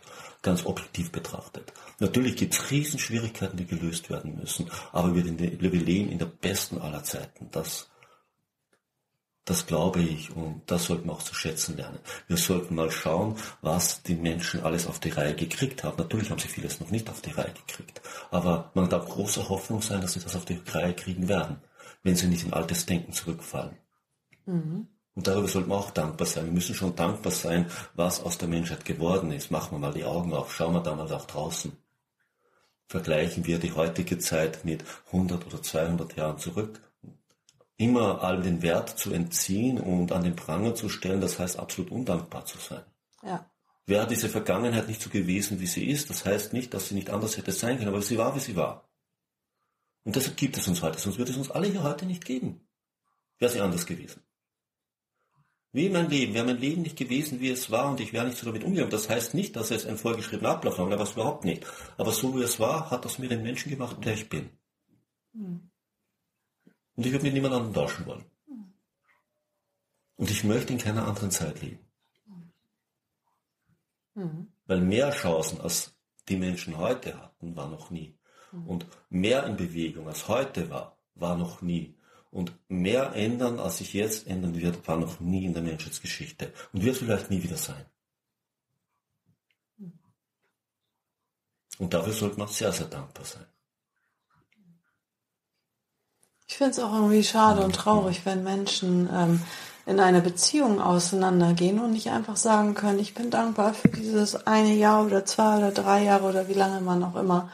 Ganz 0.43 0.67
objektiv 0.67 1.13
betrachtet. 1.13 1.73
Natürlich 2.01 2.35
gibt 2.37 2.55
es 2.55 2.71
Riesenschwierigkeiten, 2.73 3.57
die 3.57 3.67
gelöst 3.67 4.11
werden 4.11 4.37
müssen. 4.37 4.69
Aber 4.91 5.15
wir, 5.15 5.25
wir 5.39 5.71
leben 5.71 6.11
in 6.11 6.19
der 6.19 6.27
besten 6.27 6.81
aller 6.81 7.05
Zeiten. 7.05 7.49
Das 7.53 7.89
das 9.49 9.67
glaube 9.67 10.01
ich 10.01 10.35
und 10.37 10.63
das 10.67 10.85
sollten 10.85 11.07
wir 11.07 11.13
auch 11.13 11.23
zu 11.23 11.35
schätzen 11.35 11.77
lernen. 11.77 11.99
Wir 12.27 12.37
sollten 12.37 12.75
mal 12.75 12.91
schauen, 12.91 13.37
was 13.63 14.03
die 14.03 14.15
Menschen 14.15 14.63
alles 14.63 14.87
auf 14.87 15.01
die 15.01 15.09
Reihe 15.11 15.35
gekriegt 15.35 15.85
haben. 15.85 15.97
Natürlich 15.97 16.31
haben 16.31 16.39
sie 16.39 16.49
vieles 16.49 16.81
noch 16.81 16.91
nicht 16.91 17.09
auf 17.09 17.23
die 17.23 17.31
Reihe 17.31 17.53
gekriegt, 17.53 18.03
aber 18.31 18.71
man 18.75 18.91
darf 18.91 19.07
großer 19.07 19.49
Hoffnung 19.49 19.81
sein, 19.81 20.03
dass 20.03 20.13
sie 20.13 20.21
das 20.21 20.37
auf 20.37 20.45
die 20.45 20.61
Reihe 20.69 20.95
kriegen 20.95 21.29
werden, 21.29 21.57
wenn 22.03 22.15
sie 22.15 22.27
nicht 22.27 22.45
in 22.45 22.53
altes 22.53 22.85
Denken 22.85 23.13
zurückfallen. 23.13 23.77
Mhm. 24.45 24.89
Und 25.15 25.27
darüber 25.27 25.49
sollten 25.49 25.71
wir 25.71 25.77
auch 25.77 25.91
dankbar 25.91 26.27
sein. 26.27 26.45
Wir 26.45 26.53
müssen 26.53 26.75
schon 26.75 26.95
dankbar 26.95 27.33
sein, 27.33 27.67
was 27.95 28.23
aus 28.23 28.39
der 28.39 28.49
Menschheit 28.49 28.85
geworden 28.85 29.33
ist. 29.33 29.51
Machen 29.51 29.73
wir 29.73 29.79
mal 29.79 29.95
die 29.95 30.05
Augen 30.05 30.33
auf, 30.35 30.55
schauen 30.55 30.75
wir 30.75 30.83
damals 30.83 31.11
auch 31.11 31.25
draußen. 31.25 31.73
Vergleichen 32.87 33.47
wir 33.47 33.59
die 33.59 33.73
heutige 33.73 34.19
Zeit 34.19 34.65
mit 34.65 34.85
100 35.07 35.47
oder 35.47 35.63
200 35.63 36.17
Jahren 36.17 36.39
zurück 36.39 36.81
immer 37.79 38.23
allem 38.23 38.43
den 38.43 38.63
Wert 38.63 38.99
zu 38.99 39.13
entziehen 39.13 39.79
und 39.79 40.13
an 40.13 40.25
den 40.25 40.37
Pranger 40.37 40.75
zu 40.75 40.89
stellen, 40.89 41.21
das 41.21 41.39
heißt 41.39 41.59
absolut 41.59 41.91
undankbar 41.91 42.45
zu 42.45 42.59
sein. 42.59 42.85
Ja. 43.23 43.49
Wäre 43.87 44.07
diese 44.07 44.29
Vergangenheit 44.29 44.89
nicht 44.89 45.01
so 45.01 45.09
gewesen, 45.09 45.61
wie 45.61 45.67
sie 45.67 45.89
ist, 45.89 46.11
das 46.11 46.27
heißt 46.27 46.53
nicht, 46.53 46.75
dass 46.75 46.89
sie 46.89 46.95
nicht 46.95 47.09
anders 47.09 47.39
hätte 47.39 47.53
sein 47.53 47.79
können, 47.79 47.89
aber 47.89 48.03
sie 48.03 48.19
war, 48.19 48.35
wie 48.35 48.41
sie 48.41 48.57
war. 48.57 48.91
Und 50.05 50.17
deshalb 50.17 50.37
gibt 50.37 50.57
es 50.57 50.69
uns 50.69 50.83
heute, 50.83 50.99
sonst 50.99 51.19
würde 51.19 51.31
es 51.31 51.39
uns 51.39 51.51
alle 51.51 51.69
hier 51.69 51.83
heute 51.83 52.05
nicht 52.05 52.25
geben. 52.25 52.69
Wäre 53.39 53.53
sie 53.53 53.61
anders 53.61 53.87
gewesen. 53.87 54.23
Wie 55.71 55.89
mein 55.91 56.11
Leben, 56.11 56.35
wäre 56.35 56.47
mein 56.47 56.59
Leben 56.59 56.83
nicht 56.83 56.97
gewesen, 56.97 57.41
wie 57.41 57.51
es 57.51 57.71
war 57.71 57.91
und 57.91 58.01
ich 58.01 58.13
wäre 58.13 58.27
nicht 58.27 58.39
so 58.39 58.47
damit 58.47 58.65
umgegangen. 58.65 58.91
Das 58.91 59.09
heißt 59.09 59.35
nicht, 59.35 59.55
dass 59.55 59.71
es 59.71 59.87
ein 59.87 59.99
vorgeschriebener 59.99 60.51
Ablauf 60.51 60.79
war, 60.79 60.91
aber 60.91 61.03
es 61.03 61.13
überhaupt 61.13 61.45
nicht. 61.45 61.65
Aber 61.97 62.11
so 62.11 62.35
wie 62.37 62.43
es 62.43 62.59
war, 62.59 62.91
hat 62.91 63.07
aus 63.07 63.19
mir 63.19 63.29
den 63.29 63.43
Menschen 63.43 63.71
gemacht, 63.71 64.05
der 64.05 64.15
ich 64.15 64.29
bin. 64.29 64.51
Hm. 65.35 65.71
Und 66.99 67.07
ich 67.07 67.13
würde 67.13 67.27
mit 67.27 67.35
niemand 67.35 67.55
anderem 67.55 67.75
tauschen 67.75 68.07
wollen. 68.07 68.25
Und 70.17 70.31
ich 70.33 70.43
möchte 70.43 70.73
in 70.73 70.81
keiner 70.81 71.07
anderen 71.07 71.31
Zeit 71.31 71.63
leben. 71.63 71.79
Mhm. 74.15 74.49
Weil 74.67 74.81
mehr 74.81 75.13
Chancen 75.13 75.61
als 75.61 75.95
die 76.29 76.37
Menschen 76.37 76.77
heute 76.77 77.17
hatten, 77.23 77.55
war 77.55 77.69
noch 77.69 77.91
nie. 77.91 78.19
Mhm. 78.51 78.67
Und 78.67 78.87
mehr 79.11 79.47
in 79.47 79.57
Bewegung 79.57 80.09
als 80.09 80.27
heute 80.27 80.71
war, 80.71 80.99
war 81.15 81.39
noch 81.39 81.63
nie. 81.63 81.95
Und 82.33 82.53
mehr 82.67 83.13
ändern, 83.15 83.61
als 83.61 83.79
sich 83.79 83.93
jetzt 83.95 84.27
ändern 84.27 84.57
wird, 84.57 84.89
war 84.89 84.97
noch 84.97 85.21
nie 85.21 85.45
in 85.45 85.55
der 85.55 85.63
Menschheitsgeschichte. 85.63 86.53
Und 86.73 86.83
wird 86.83 86.97
vielleicht 86.97 87.31
nie 87.31 87.45
wieder 87.45 87.59
sein. 87.59 87.87
Und 91.79 91.95
dafür 91.95 92.13
sollte 92.13 92.41
man 92.41 92.49
sehr, 92.49 92.73
sehr 92.73 92.89
dankbar 92.89 93.25
sein. 93.25 93.47
Ich 96.49 96.57
finde 96.57 96.73
es 96.73 96.79
auch 96.81 96.95
irgendwie 96.95 97.23
schade 97.23 97.63
und 97.63 97.75
traurig, 97.75 98.23
wenn 98.25 98.43
Menschen 98.43 99.09
ähm, 99.13 99.43
in 99.85 100.01
einer 100.01 100.21
Beziehung 100.21 100.81
auseinandergehen 100.81 101.79
und 101.79 101.93
nicht 101.93 102.11
einfach 102.11 102.37
sagen 102.37 102.75
können, 102.75 102.99
ich 102.99 103.15
bin 103.15 103.31
dankbar 103.31 103.75
für 103.75 103.89
dieses 103.89 104.47
eine 104.47 104.75
Jahr 104.75 105.05
oder 105.05 105.27
zwei 105.27 105.59
oder 105.59 105.71
drei 105.71 106.05
Jahre 106.05 106.25
oder 106.25 106.49
wie 106.49 106.55
lange 106.55 106.81
man 106.81 107.05
auch 107.05 107.17
immer 107.17 107.51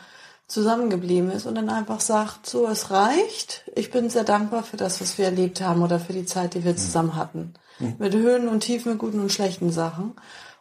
zusammengeblieben 0.46 1.30
ist 1.33 1.44
und 1.44 1.57
dann 1.57 1.70
einfach 1.70 2.00
sagt, 2.00 2.46
so 2.46 2.66
es 2.66 2.92
reicht. 2.92 3.68
Ich 3.74 3.90
bin 3.90 4.11
sehr 4.11 4.24
dankbar 4.24 4.62
für 4.62 4.76
das, 4.76 5.00
was 5.00 5.18
wir 5.18 5.24
erlebt 5.24 5.61
haben 5.61 5.83
oder 5.83 5.98
für 5.98 6.12
die 6.12 6.26
Zeit, 6.26 6.54
die 6.54 6.64
wir 6.64 6.76
zusammen 6.76 7.16
hatten. 7.16 7.54
Mhm. 7.80 7.96
Mit 7.98 8.14
Höhen 8.14 8.48
und 8.48 8.61
Tiefen, 8.61 8.92
mit 8.92 9.00
guten 9.00 9.20
und 9.20 9.33
schlechten 9.33 9.72
Sachen. 9.72 10.14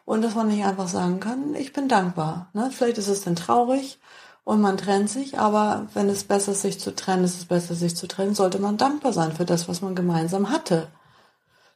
Und 0.04 0.22
dass 0.22 0.34
man 0.34 0.48
nicht 0.48 0.64
einfach 0.64 0.88
sagen 0.88 1.20
kann, 1.20 1.54
ich 1.54 1.72
bin 1.72 1.88
dankbar. 1.88 2.48
Ne? 2.52 2.70
Vielleicht 2.72 2.98
ist 2.98 3.08
es 3.08 3.22
dann 3.22 3.36
traurig, 3.36 3.98
und 4.44 4.60
man 4.60 4.76
trennt 4.76 5.08
sich, 5.08 5.38
aber 5.38 5.88
wenn 5.94 6.08
es 6.08 6.24
besser 6.24 6.52
ist, 6.52 6.62
sich 6.62 6.78
zu 6.78 6.94
trennen, 6.94 7.24
ist 7.24 7.38
es 7.38 7.46
besser, 7.46 7.74
sich 7.74 7.96
zu 7.96 8.06
trennen, 8.06 8.34
sollte 8.34 8.58
man 8.58 8.76
dankbar 8.76 9.12
sein 9.12 9.32
für 9.32 9.46
das, 9.46 9.68
was 9.68 9.80
man 9.80 9.94
gemeinsam 9.94 10.50
hatte. 10.50 10.88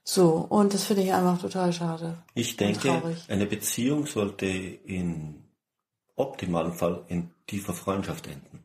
So, 0.05 0.47
und 0.49 0.73
das 0.73 0.85
finde 0.85 1.03
ich 1.03 1.13
einfach 1.13 1.39
total 1.39 1.73
schade. 1.73 2.23
Ich 2.35 2.57
denke, 2.57 3.03
eine 3.29 3.47
Beziehung 3.47 4.07
sollte 4.07 4.47
in 4.47 5.45
optimalen 6.17 6.73
Fall 6.73 7.05
in 7.09 7.31
tiefer 7.47 7.75
Freundschaft 7.75 8.27
enden. 8.27 8.65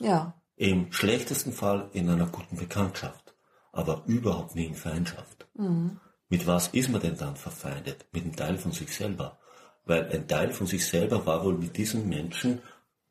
Ja. 0.00 0.34
Im 0.56 0.92
schlechtesten 0.92 1.52
Fall 1.52 1.88
in 1.92 2.08
einer 2.08 2.26
guten 2.26 2.56
Bekanntschaft, 2.56 3.34
aber 3.72 4.02
überhaupt 4.06 4.54
nie 4.54 4.66
in 4.66 4.74
Feindschaft. 4.74 5.46
Mhm. 5.54 6.00
Mit 6.28 6.46
was 6.46 6.68
ist 6.68 6.88
man 6.88 7.00
denn 7.00 7.16
dann 7.16 7.36
verfeindet? 7.36 8.06
Mit 8.12 8.24
einem 8.24 8.36
Teil 8.36 8.56
von 8.56 8.72
sich 8.72 8.94
selber. 8.94 9.38
Weil 9.84 10.08
ein 10.12 10.28
Teil 10.28 10.52
von 10.52 10.66
sich 10.66 10.86
selber 10.86 11.26
war 11.26 11.44
wohl 11.44 11.58
mit 11.58 11.76
diesem 11.76 12.08
Menschen 12.08 12.60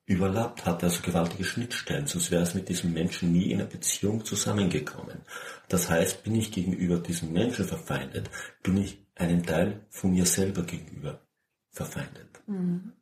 überlappt 0.09 0.65
hat, 0.65 0.83
also 0.83 1.03
gewaltige 1.03 1.43
Schnittstellen, 1.43 2.07
sonst 2.07 2.31
wäre 2.31 2.41
es 2.41 2.55
mit 2.55 2.67
diesem 2.67 2.93
Menschen 2.93 3.31
nie 3.31 3.51
in 3.51 3.61
einer 3.61 3.69
Beziehung 3.69 4.25
zusammengekommen. 4.25 5.19
Das 5.67 5.87
heißt, 5.87 6.23
bin 6.23 6.33
ich 6.33 6.51
gegenüber 6.51 6.97
diesem 6.97 7.31
Menschen 7.31 7.65
verfeindet, 7.65 8.27
bin 8.63 8.77
ich 8.77 9.05
einen 9.13 9.43
Teil 9.43 9.85
von 9.91 10.09
mir 10.09 10.25
selber 10.25 10.63
gegenüber 10.63 11.21
verfeindet. 11.69 12.41
Mhm. 12.47 12.93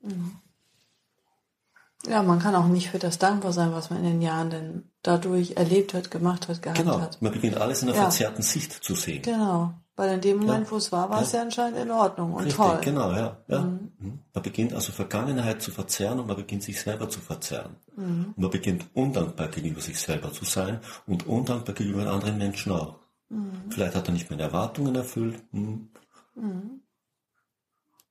Mhm. 0.00 0.36
Ja, 2.06 2.22
man 2.22 2.38
kann 2.38 2.54
auch 2.54 2.68
nicht 2.68 2.88
für 2.88 2.98
das 2.98 3.18
dankbar 3.18 3.52
sein, 3.52 3.72
was 3.72 3.90
man 3.90 3.98
in 3.98 4.12
den 4.12 4.22
Jahren 4.22 4.48
denn 4.48 4.90
dadurch 5.02 5.56
erlebt 5.56 5.92
hat, 5.92 6.10
gemacht 6.10 6.48
hat, 6.48 6.62
gehabt 6.62 6.78
genau. 6.78 7.00
hat. 7.02 7.20
Man 7.20 7.32
beginnt 7.32 7.58
alles 7.58 7.82
in 7.82 7.88
einer 7.88 7.98
ja. 7.98 8.02
verzerrten 8.04 8.42
Sicht 8.42 8.72
zu 8.72 8.94
sehen. 8.94 9.20
Genau. 9.22 9.74
Weil 9.96 10.12
in 10.12 10.20
dem 10.20 10.38
Moment, 10.38 10.66
ja. 10.66 10.70
wo 10.70 10.76
es 10.76 10.92
war, 10.92 11.08
war 11.08 11.18
ja. 11.18 11.22
es 11.22 11.32
ja 11.32 11.40
anscheinend 11.40 11.78
in 11.78 11.90
Ordnung 11.90 12.34
und 12.34 12.44
Richtig, 12.44 12.56
toll. 12.56 12.78
Genau, 12.82 13.12
ja. 13.12 13.38
ja. 13.48 13.60
Mhm. 13.62 13.92
mhm. 13.98 14.18
Man 14.34 14.42
beginnt 14.42 14.74
also 14.74 14.92
Vergangenheit 14.92 15.62
zu 15.62 15.70
verzerren 15.70 16.20
und 16.20 16.26
man 16.26 16.36
beginnt 16.36 16.62
sich 16.62 16.78
selber 16.78 17.08
zu 17.08 17.20
verzerren. 17.20 17.76
Mhm. 17.96 18.34
Und 18.36 18.38
man 18.38 18.50
beginnt 18.50 18.86
undankbar 18.92 19.48
gegenüber 19.48 19.80
sich 19.80 19.98
selber 19.98 20.30
zu 20.32 20.44
sein 20.44 20.80
und 21.06 21.26
undankbar 21.26 21.74
gegenüber 21.74 22.10
anderen 22.10 22.36
Menschen 22.36 22.72
auch. 22.72 22.96
Mhm. 23.30 23.70
Vielleicht 23.70 23.94
hat 23.94 24.06
er 24.08 24.12
nicht 24.12 24.28
mehr 24.28 24.38
Erwartungen 24.38 24.94
erfüllt. 24.94 25.42
Mhm. 25.52 25.88
mhm. 26.34 26.80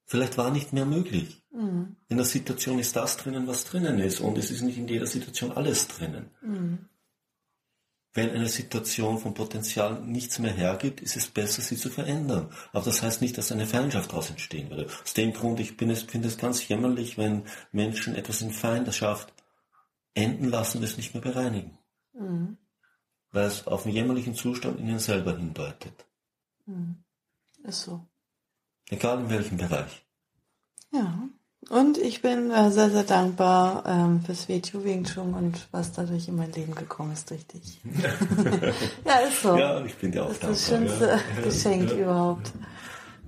Vielleicht 0.07 0.37
war 0.37 0.51
nicht 0.51 0.71
mehr 0.71 0.85
möglich. 0.85 1.41
In 1.51 1.95
der 2.17 2.25
Situation 2.25 2.77
ist 2.77 2.95
das 2.95 3.17
drinnen, 3.17 3.47
was 3.47 3.63
drinnen 3.63 3.97
ist. 3.97 4.19
Und 4.19 4.37
es 4.37 4.51
ist 4.51 4.61
nicht 4.61 4.77
in 4.77 4.87
jeder 4.87 5.07
Situation 5.07 5.51
alles 5.51 5.87
drinnen. 5.87 6.29
Wenn 8.15 8.29
eine 8.29 8.47
Situation 8.47 9.19
von 9.19 9.33
Potenzial 9.33 10.01
nichts 10.01 10.39
mehr 10.39 10.53
hergibt, 10.53 11.01
ist 11.01 11.17
es 11.17 11.27
besser, 11.27 11.61
sie 11.61 11.75
zu 11.75 11.89
verändern. 11.89 12.49
Aber 12.71 12.85
das 12.85 13.03
heißt 13.03 13.21
nicht, 13.21 13.37
dass 13.37 13.51
eine 13.51 13.67
Feindschaft 13.67 14.09
daraus 14.09 14.29
entstehen 14.29 14.69
würde. 14.69 14.87
Aus 15.03 15.13
dem 15.13 15.33
Grund, 15.33 15.59
ich 15.59 15.73
finde 15.73 16.29
es 16.29 16.37
ganz 16.37 16.65
jämmerlich, 16.65 17.17
wenn 17.17 17.43
Menschen 17.73 18.15
etwas 18.15 18.41
in 18.41 18.51
Feindschaft 18.51 19.33
enden 20.13 20.49
lassen, 20.49 20.81
das 20.81 20.95
nicht 20.95 21.13
mehr 21.13 21.21
bereinigen. 21.21 21.77
Mhm. 22.13 22.57
Weil 23.31 23.47
es 23.47 23.67
auf 23.67 23.83
einen 23.85 23.93
jämmerlichen 23.93 24.33
Zustand 24.33 24.79
in 24.79 24.87
ihnen 24.87 24.99
selber 24.99 25.35
hindeutet. 25.35 26.05
Mhm. 26.65 27.03
Ist 27.63 27.81
so. 27.81 28.07
Egal 28.89 29.19
in 29.19 29.29
welchem 29.29 29.57
Bereich. 29.57 30.05
Ja. 30.93 31.27
Und 31.69 31.97
ich 31.97 32.21
bin 32.21 32.51
äh, 32.51 32.69
sehr, 32.69 32.91
sehr 32.91 33.03
dankbar 33.03 33.83
ähm, 33.87 34.21
fürs 34.21 34.47
Video 34.47 34.83
Wing 34.83 35.03
Chun 35.03 35.33
und 35.33 35.67
was 35.71 35.91
dadurch 35.91 36.27
in 36.27 36.35
mein 36.35 36.51
Leben 36.51 36.75
gekommen 36.75 37.13
ist 37.13 37.31
dich. 37.31 37.81
ja, 39.05 39.15
ist 39.27 39.41
so. 39.41 39.57
Ja, 39.57 39.83
ich 39.83 39.95
bin 39.95 40.11
dir 40.11 40.25
auch 40.25 40.33
das 40.35 40.59
ist 40.59 40.71
dankbar. 40.71 40.97
das 40.97 41.09
schönste 41.09 41.19
ja. 41.35 41.41
Geschenk 41.43 41.89
ja. 41.89 41.97
überhaupt. 41.97 42.51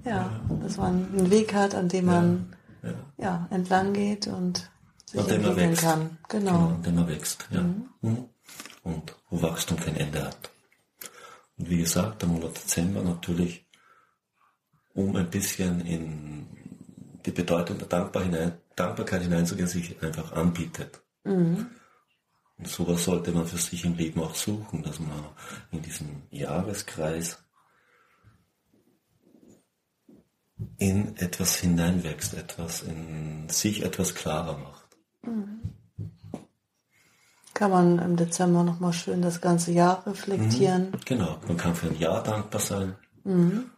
Ja, 0.06 0.40
dass 0.62 0.78
man 0.78 1.08
einen 1.18 1.32
Weg 1.32 1.54
hat, 1.54 1.74
an 1.74 1.90
dem 1.90 2.06
man 2.06 2.56
ja, 2.84 2.94
ja 3.18 3.48
entlang 3.50 3.94
geht 3.94 4.28
und 4.28 4.70
sich 5.06 5.20
Und 5.20 5.32
entwickeln 5.32 5.72
wächst. 5.72 5.82
kann. 5.84 6.18
Genau. 6.30 6.52
Genau, 6.52 6.68
und 6.68 6.88
immer 6.88 7.08
wächst. 7.08 7.48
Ja. 7.50 7.62
Mhm. 7.62 8.26
Und 8.84 9.16
wo 9.30 9.42
Wachstum 9.42 9.80
kein 9.80 9.98
Ende 9.98 10.24
hat. 10.24 10.52
Und 11.58 11.70
wie 11.70 11.80
gesagt, 11.80 12.22
der 12.22 12.30
Monat 12.30 12.56
Dezember 12.56 13.02
natürlich, 13.02 13.66
um 14.94 15.16
ein 15.16 15.30
bisschen 15.30 15.82
in 15.82 16.67
die 17.28 17.32
Bedeutung 17.32 17.78
der 17.78 17.88
Dankbar 17.88 18.24
hinein, 18.24 18.54
Dankbarkeit 18.76 19.22
hineinzugehen, 19.22 19.68
sich 19.68 20.02
einfach 20.02 20.32
anbietet. 20.32 21.02
Und 22.58 22.68
sowas 22.68 23.04
sollte 23.04 23.32
man 23.32 23.46
für 23.46 23.58
sich 23.58 23.86
im 23.86 23.96
Leben 23.96 24.22
auch 24.22 24.34
suchen, 24.34 24.82
dass 24.82 25.00
man 25.00 25.12
in 25.72 25.82
diesem 25.82 26.24
Jahreskreis 26.32 27.38
in 30.78 31.16
etwas 31.18 31.58
hineinwächst, 31.58 32.34
etwas 32.34 32.82
in 32.82 33.48
sich 33.50 33.84
etwas 33.84 34.16
klarer 34.16 34.58
macht. 34.58 34.88
Kann 37.54 37.72
man 37.72 38.00
im 38.00 38.16
Dezember 38.16 38.64
nochmal 38.64 38.94
schön 38.94 39.22
das 39.22 39.42
ganze 39.42 39.72
Jahr 39.72 40.06
reflektieren. 40.08 40.94
Genau, 41.06 41.40
man 41.48 41.58
kann 41.58 41.76
für 41.76 41.88
ein 41.88 42.00
Jahr 42.00 42.24
dankbar 42.24 42.62
sein. 42.62 42.96
Mhm. 43.24 43.72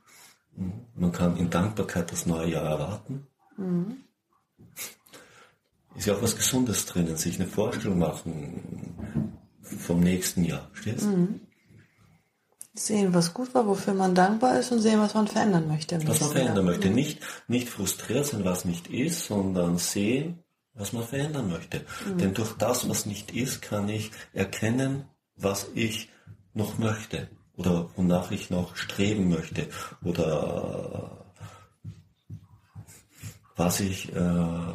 Man 0.96 1.12
kann 1.12 1.38
in 1.38 1.50
Dankbarkeit 1.50 2.12
das 2.12 2.26
neue 2.26 2.52
Jahr 2.52 2.66
erwarten. 2.66 3.29
Ist 5.96 6.06
ja 6.06 6.16
auch 6.16 6.22
was 6.22 6.36
Gesundes 6.36 6.86
drinnen, 6.86 7.18
sich 7.18 7.40
eine 7.40 7.48
Vorstellung 7.48 8.00
machen 8.00 9.38
vom 9.62 10.00
nächsten 10.00 10.44
Jahr. 10.46 10.70
Stehst? 10.74 11.08
Sehen, 12.74 13.14
was 13.14 13.34
gut 13.34 13.54
war, 13.54 13.68
wofür 13.68 13.94
man 13.94 14.16
dankbar 14.16 14.60
ist 14.60 14.72
und 14.72 14.80
sehen, 14.80 15.00
was 15.00 15.14
man 15.14 15.28
verändern 15.28 15.68
möchte. 15.68 16.00
Was 16.08 16.22
man 16.22 16.32
verändern 16.32 16.56
Jahr. 16.56 16.66
möchte. 16.66 16.90
Nicht, 16.90 17.20
nicht 17.48 17.68
frustriert 17.68 18.28
sein, 18.28 18.46
was 18.46 18.64
nicht 18.64 18.88
ist, 18.88 19.26
sondern 19.26 19.78
sehen, 19.78 20.40
was 20.74 20.94
man 20.94 21.04
verändern 21.04 21.50
möchte. 21.50 21.86
Denn 22.20 22.34
durch 22.34 22.54
das, 22.54 22.88
was 22.88 23.06
nicht 23.06 23.32
ist, 23.32 23.62
kann 23.62 23.90
ich 23.90 24.12
erkennen, 24.34 25.04
was 25.36 25.68
ich 25.76 26.10
noch 26.54 26.78
möchte 26.78 27.30
oder 27.58 27.90
wonach 27.98 28.32
ich 28.32 28.50
noch 28.50 28.78
streben 28.78 29.30
möchte 29.30 29.68
oder 30.02 31.19
was 33.60 33.82
ich, 33.82 34.12
äh, 34.16 34.74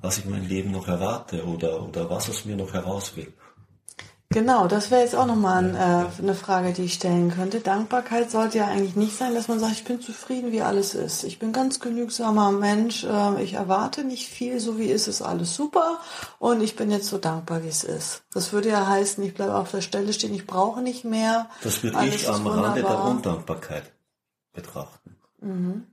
was 0.00 0.18
ich 0.18 0.24
in 0.24 0.30
meinem 0.30 0.46
Leben 0.46 0.70
noch 0.70 0.88
erwarte 0.88 1.44
oder, 1.44 1.82
oder 1.82 2.08
was 2.08 2.30
aus 2.30 2.44
mir 2.44 2.56
noch 2.56 2.72
heraus 2.72 3.16
will. 3.16 3.32
Genau, 4.30 4.68
das 4.68 4.90
wäre 4.90 5.00
jetzt 5.00 5.14
auch 5.16 5.26
nochmal 5.26 5.64
ein, 5.64 5.74
äh, 5.74 6.06
eine 6.22 6.34
Frage, 6.34 6.74
die 6.74 6.82
ich 6.84 6.94
stellen 6.94 7.30
könnte. 7.30 7.60
Dankbarkeit 7.60 8.30
sollte 8.30 8.58
ja 8.58 8.66
eigentlich 8.66 8.94
nicht 8.94 9.16
sein, 9.16 9.34
dass 9.34 9.48
man 9.48 9.58
sagt, 9.58 9.72
ich 9.72 9.84
bin 9.84 10.02
zufrieden, 10.02 10.52
wie 10.52 10.60
alles 10.60 10.94
ist. 10.94 11.24
Ich 11.24 11.38
bin 11.38 11.50
ganz 11.50 11.80
genügsamer 11.80 12.52
Mensch, 12.52 13.04
äh, 13.04 13.42
ich 13.42 13.54
erwarte 13.54 14.04
nicht 14.04 14.28
viel, 14.28 14.60
so 14.60 14.78
wie 14.78 14.90
ist 14.90 15.08
es 15.08 15.22
alles 15.22 15.56
super 15.56 15.98
und 16.38 16.60
ich 16.60 16.76
bin 16.76 16.90
jetzt 16.90 17.08
so 17.08 17.16
dankbar, 17.16 17.64
wie 17.64 17.68
es 17.68 17.84
ist. 17.84 18.22
Das 18.34 18.52
würde 18.52 18.68
ja 18.68 18.86
heißen, 18.86 19.24
ich 19.24 19.32
bleibe 19.32 19.54
auf 19.54 19.70
der 19.70 19.80
Stelle 19.80 20.12
stehen, 20.12 20.34
ich 20.34 20.46
brauche 20.46 20.82
nicht 20.82 21.04
mehr. 21.04 21.48
Das 21.62 21.82
würde 21.82 22.04
ich 22.06 22.28
am 22.28 22.46
Rande 22.46 22.82
der 22.82 22.90
wunderbar. 22.90 23.10
Undankbarkeit 23.10 23.92
betrachten. 24.52 24.97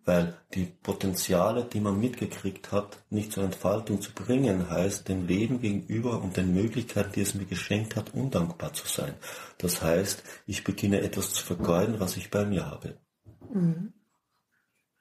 Weil 0.06 0.36
die 0.56 0.66
Potenziale, 0.66 1.66
die 1.66 1.80
man 1.80 2.00
mitgekriegt 2.00 2.72
hat, 2.72 2.98
nicht 3.12 3.32
zur 3.32 3.44
Entfaltung 3.44 4.02
zu 4.02 4.12
bringen, 4.12 4.70
heißt, 4.70 5.08
dem 5.08 5.28
Leben 5.28 5.62
gegenüber 5.62 6.22
und 6.22 6.36
den 6.36 6.54
Möglichkeiten, 6.54 7.12
die 7.14 7.22
es 7.22 7.36
mir 7.36 7.46
geschenkt 7.46 7.96
hat, 7.96 8.16
undankbar 8.16 8.74
zu 8.74 8.88
sein. 8.88 9.14
Das 9.60 9.84
heißt, 9.84 10.24
ich 10.48 10.64
beginne 10.64 11.02
etwas 11.02 11.34
zu 11.34 11.46
vergeuden, 11.46 12.00
was 12.00 12.18
ich 12.18 12.32
bei 12.32 12.44
mir 12.46 12.66
habe. 12.66 12.98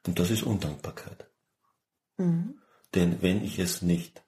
Und 0.07 0.19
das 0.19 0.31
ist 0.31 0.43
Undankbarkeit. 0.43 1.27
Denn 2.95 3.23
wenn 3.23 3.43
ich 3.43 3.59
es 3.59 3.81
nicht 3.81 4.23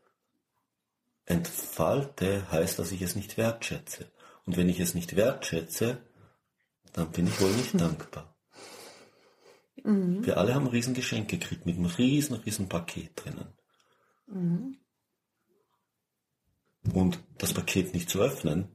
entfalte, 1.26 2.50
heißt, 2.50 2.78
dass 2.78 2.92
ich 2.92 3.02
es 3.02 3.16
nicht 3.16 3.36
wertschätze. 3.36 4.06
Und 4.46 4.56
wenn 4.56 4.68
ich 4.68 4.80
es 4.80 4.94
nicht 4.94 5.16
wertschätze, 5.16 5.98
dann 6.92 7.10
bin 7.10 7.26
ich 7.26 7.40
wohl 7.40 7.52
nicht 7.52 7.74
dankbar. 7.80 8.35
Wir 9.84 10.36
alle 10.38 10.54
haben 10.54 10.66
ein 10.66 10.72
Riesengeschenk 10.72 11.28
gekriegt 11.28 11.66
mit 11.66 11.76
einem 11.76 11.86
riesen, 11.86 12.36
riesen 12.36 12.68
Paket 12.68 13.12
drinnen. 13.14 13.54
Und 16.94 17.22
das 17.38 17.52
Paket 17.52 17.94
nicht 17.94 18.10
zu 18.10 18.20
öffnen, 18.20 18.68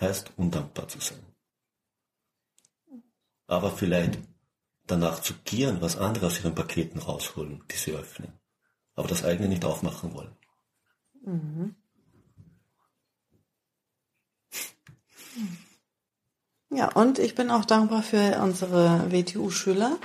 heißt 0.00 0.32
undankbar 0.36 0.88
zu 0.88 1.00
sein. 1.00 1.24
Aber 3.46 3.70
vielleicht 3.70 4.18
danach 4.86 5.20
zu 5.20 5.34
gieren, 5.44 5.80
was 5.80 5.96
andere 5.96 6.26
aus 6.26 6.38
ihren 6.40 6.54
Paketen 6.54 6.98
rausholen, 6.98 7.62
die 7.70 7.76
sie 7.76 7.92
öffnen. 7.92 8.32
Aber 8.94 9.08
das 9.08 9.24
eigene 9.24 9.48
nicht 9.48 9.64
aufmachen 9.64 10.12
wollen. 10.14 10.36
Ja, 16.74 16.90
und 16.94 17.18
ich 17.18 17.34
bin 17.34 17.50
auch 17.50 17.66
dankbar 17.66 18.02
für 18.02 18.40
unsere 18.42 19.12
WTU-Schüler 19.12 19.98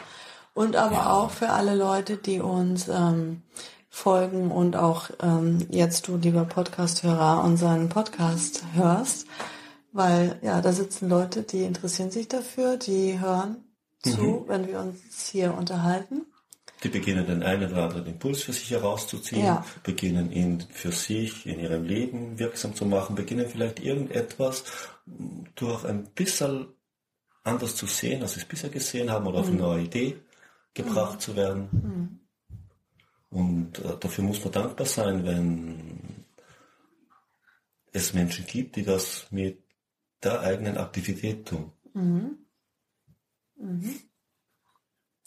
und 0.53 0.75
aber 0.75 1.13
auch 1.13 1.31
für 1.31 1.49
alle 1.49 1.75
Leute, 1.75 2.17
die 2.17 2.41
uns 2.41 2.89
ähm, 2.89 3.43
folgen 3.89 4.51
und 4.51 4.75
auch 4.75 5.09
ähm, 5.21 5.65
jetzt 5.69 6.09
du, 6.09 6.17
lieber 6.17 6.43
Podcast-Hörer, 6.43 7.41
unseren 7.45 7.87
Podcast 7.87 8.63
hörst. 8.73 9.27
Weil 9.93 10.39
ja, 10.41 10.59
da 10.59 10.73
sitzen 10.73 11.07
Leute, 11.07 11.43
die 11.43 11.63
interessieren 11.63 12.11
sich 12.11 12.27
dafür, 12.27 12.75
die 12.75 13.17
hören 13.17 13.63
zu, 14.03 14.43
wenn 14.47 14.67
wir 14.67 14.81
uns 14.81 15.29
hier 15.29 15.57
unterhalten. 15.57 16.25
Die 16.83 16.89
beginnen 16.89 17.25
den 17.25 17.41
einen 17.43 17.71
oder 17.71 17.83
anderen 17.85 18.05
Impuls 18.05 18.43
für 18.43 18.53
sich 18.53 18.69
herauszuziehen, 18.71 19.43
Ja. 19.43 19.65
beginnen 19.83 20.31
ihn 20.31 20.61
für 20.69 20.91
sich 20.91 21.45
in 21.47 21.59
ihrem 21.59 21.83
Leben 21.83 22.37
wirksam 22.37 22.75
zu 22.75 22.85
machen, 22.85 23.15
beginnen 23.15 23.47
vielleicht 23.49 23.79
irgendetwas 23.79 24.63
durch 25.55 25.85
ein 25.85 26.03
bisschen 26.13 26.67
anders 27.43 27.75
zu 27.75 27.87
sehen, 27.87 28.21
als 28.21 28.33
sie 28.33 28.41
es 28.41 28.45
bisher 28.45 28.69
gesehen 28.69 29.09
haben 29.09 29.25
oder 29.25 29.39
auf 29.39 29.47
eine 29.47 29.57
neue 29.57 29.83
Idee 29.83 30.17
gebracht 30.73 31.21
zu 31.21 31.35
werden. 31.35 32.19
Und 33.29 33.79
äh, 33.79 33.97
dafür 33.99 34.23
muss 34.23 34.43
man 34.43 34.51
dankbar 34.53 34.85
sein, 34.85 35.25
wenn 35.25 36.25
es 37.91 38.13
Menschen 38.13 38.45
gibt, 38.45 38.75
die 38.75 38.83
das 38.83 39.27
mit 39.31 39.63
der 40.23 40.41
eigenen 40.41 40.77
Aktivität 40.77 41.47
tun. 41.47 41.71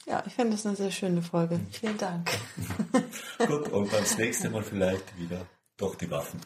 Ja, 0.06 0.22
ich 0.26 0.34
finde 0.34 0.52
das 0.52 0.66
eine 0.66 0.76
sehr 0.76 0.90
schöne 0.90 1.22
Folge. 1.22 1.60
Vielen 1.70 1.98
Dank. 1.98 2.30
Gut, 3.46 3.68
und 3.68 3.92
das 3.92 4.16
nächste 4.18 4.50
Mal 4.50 4.62
vielleicht 4.62 5.18
wieder 5.18 5.46
doch 5.76 5.94
die 5.94 6.10
Waffen. 6.10 6.40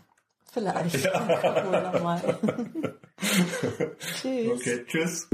Vielleicht. 0.52 1.10
Gucken 1.12 1.72
wir 1.72 1.92
noch 1.92 2.02
mal. 2.02 2.38
Tschüss. 3.98 4.52
Okay, 4.52 4.84
tschüss. 4.86 5.28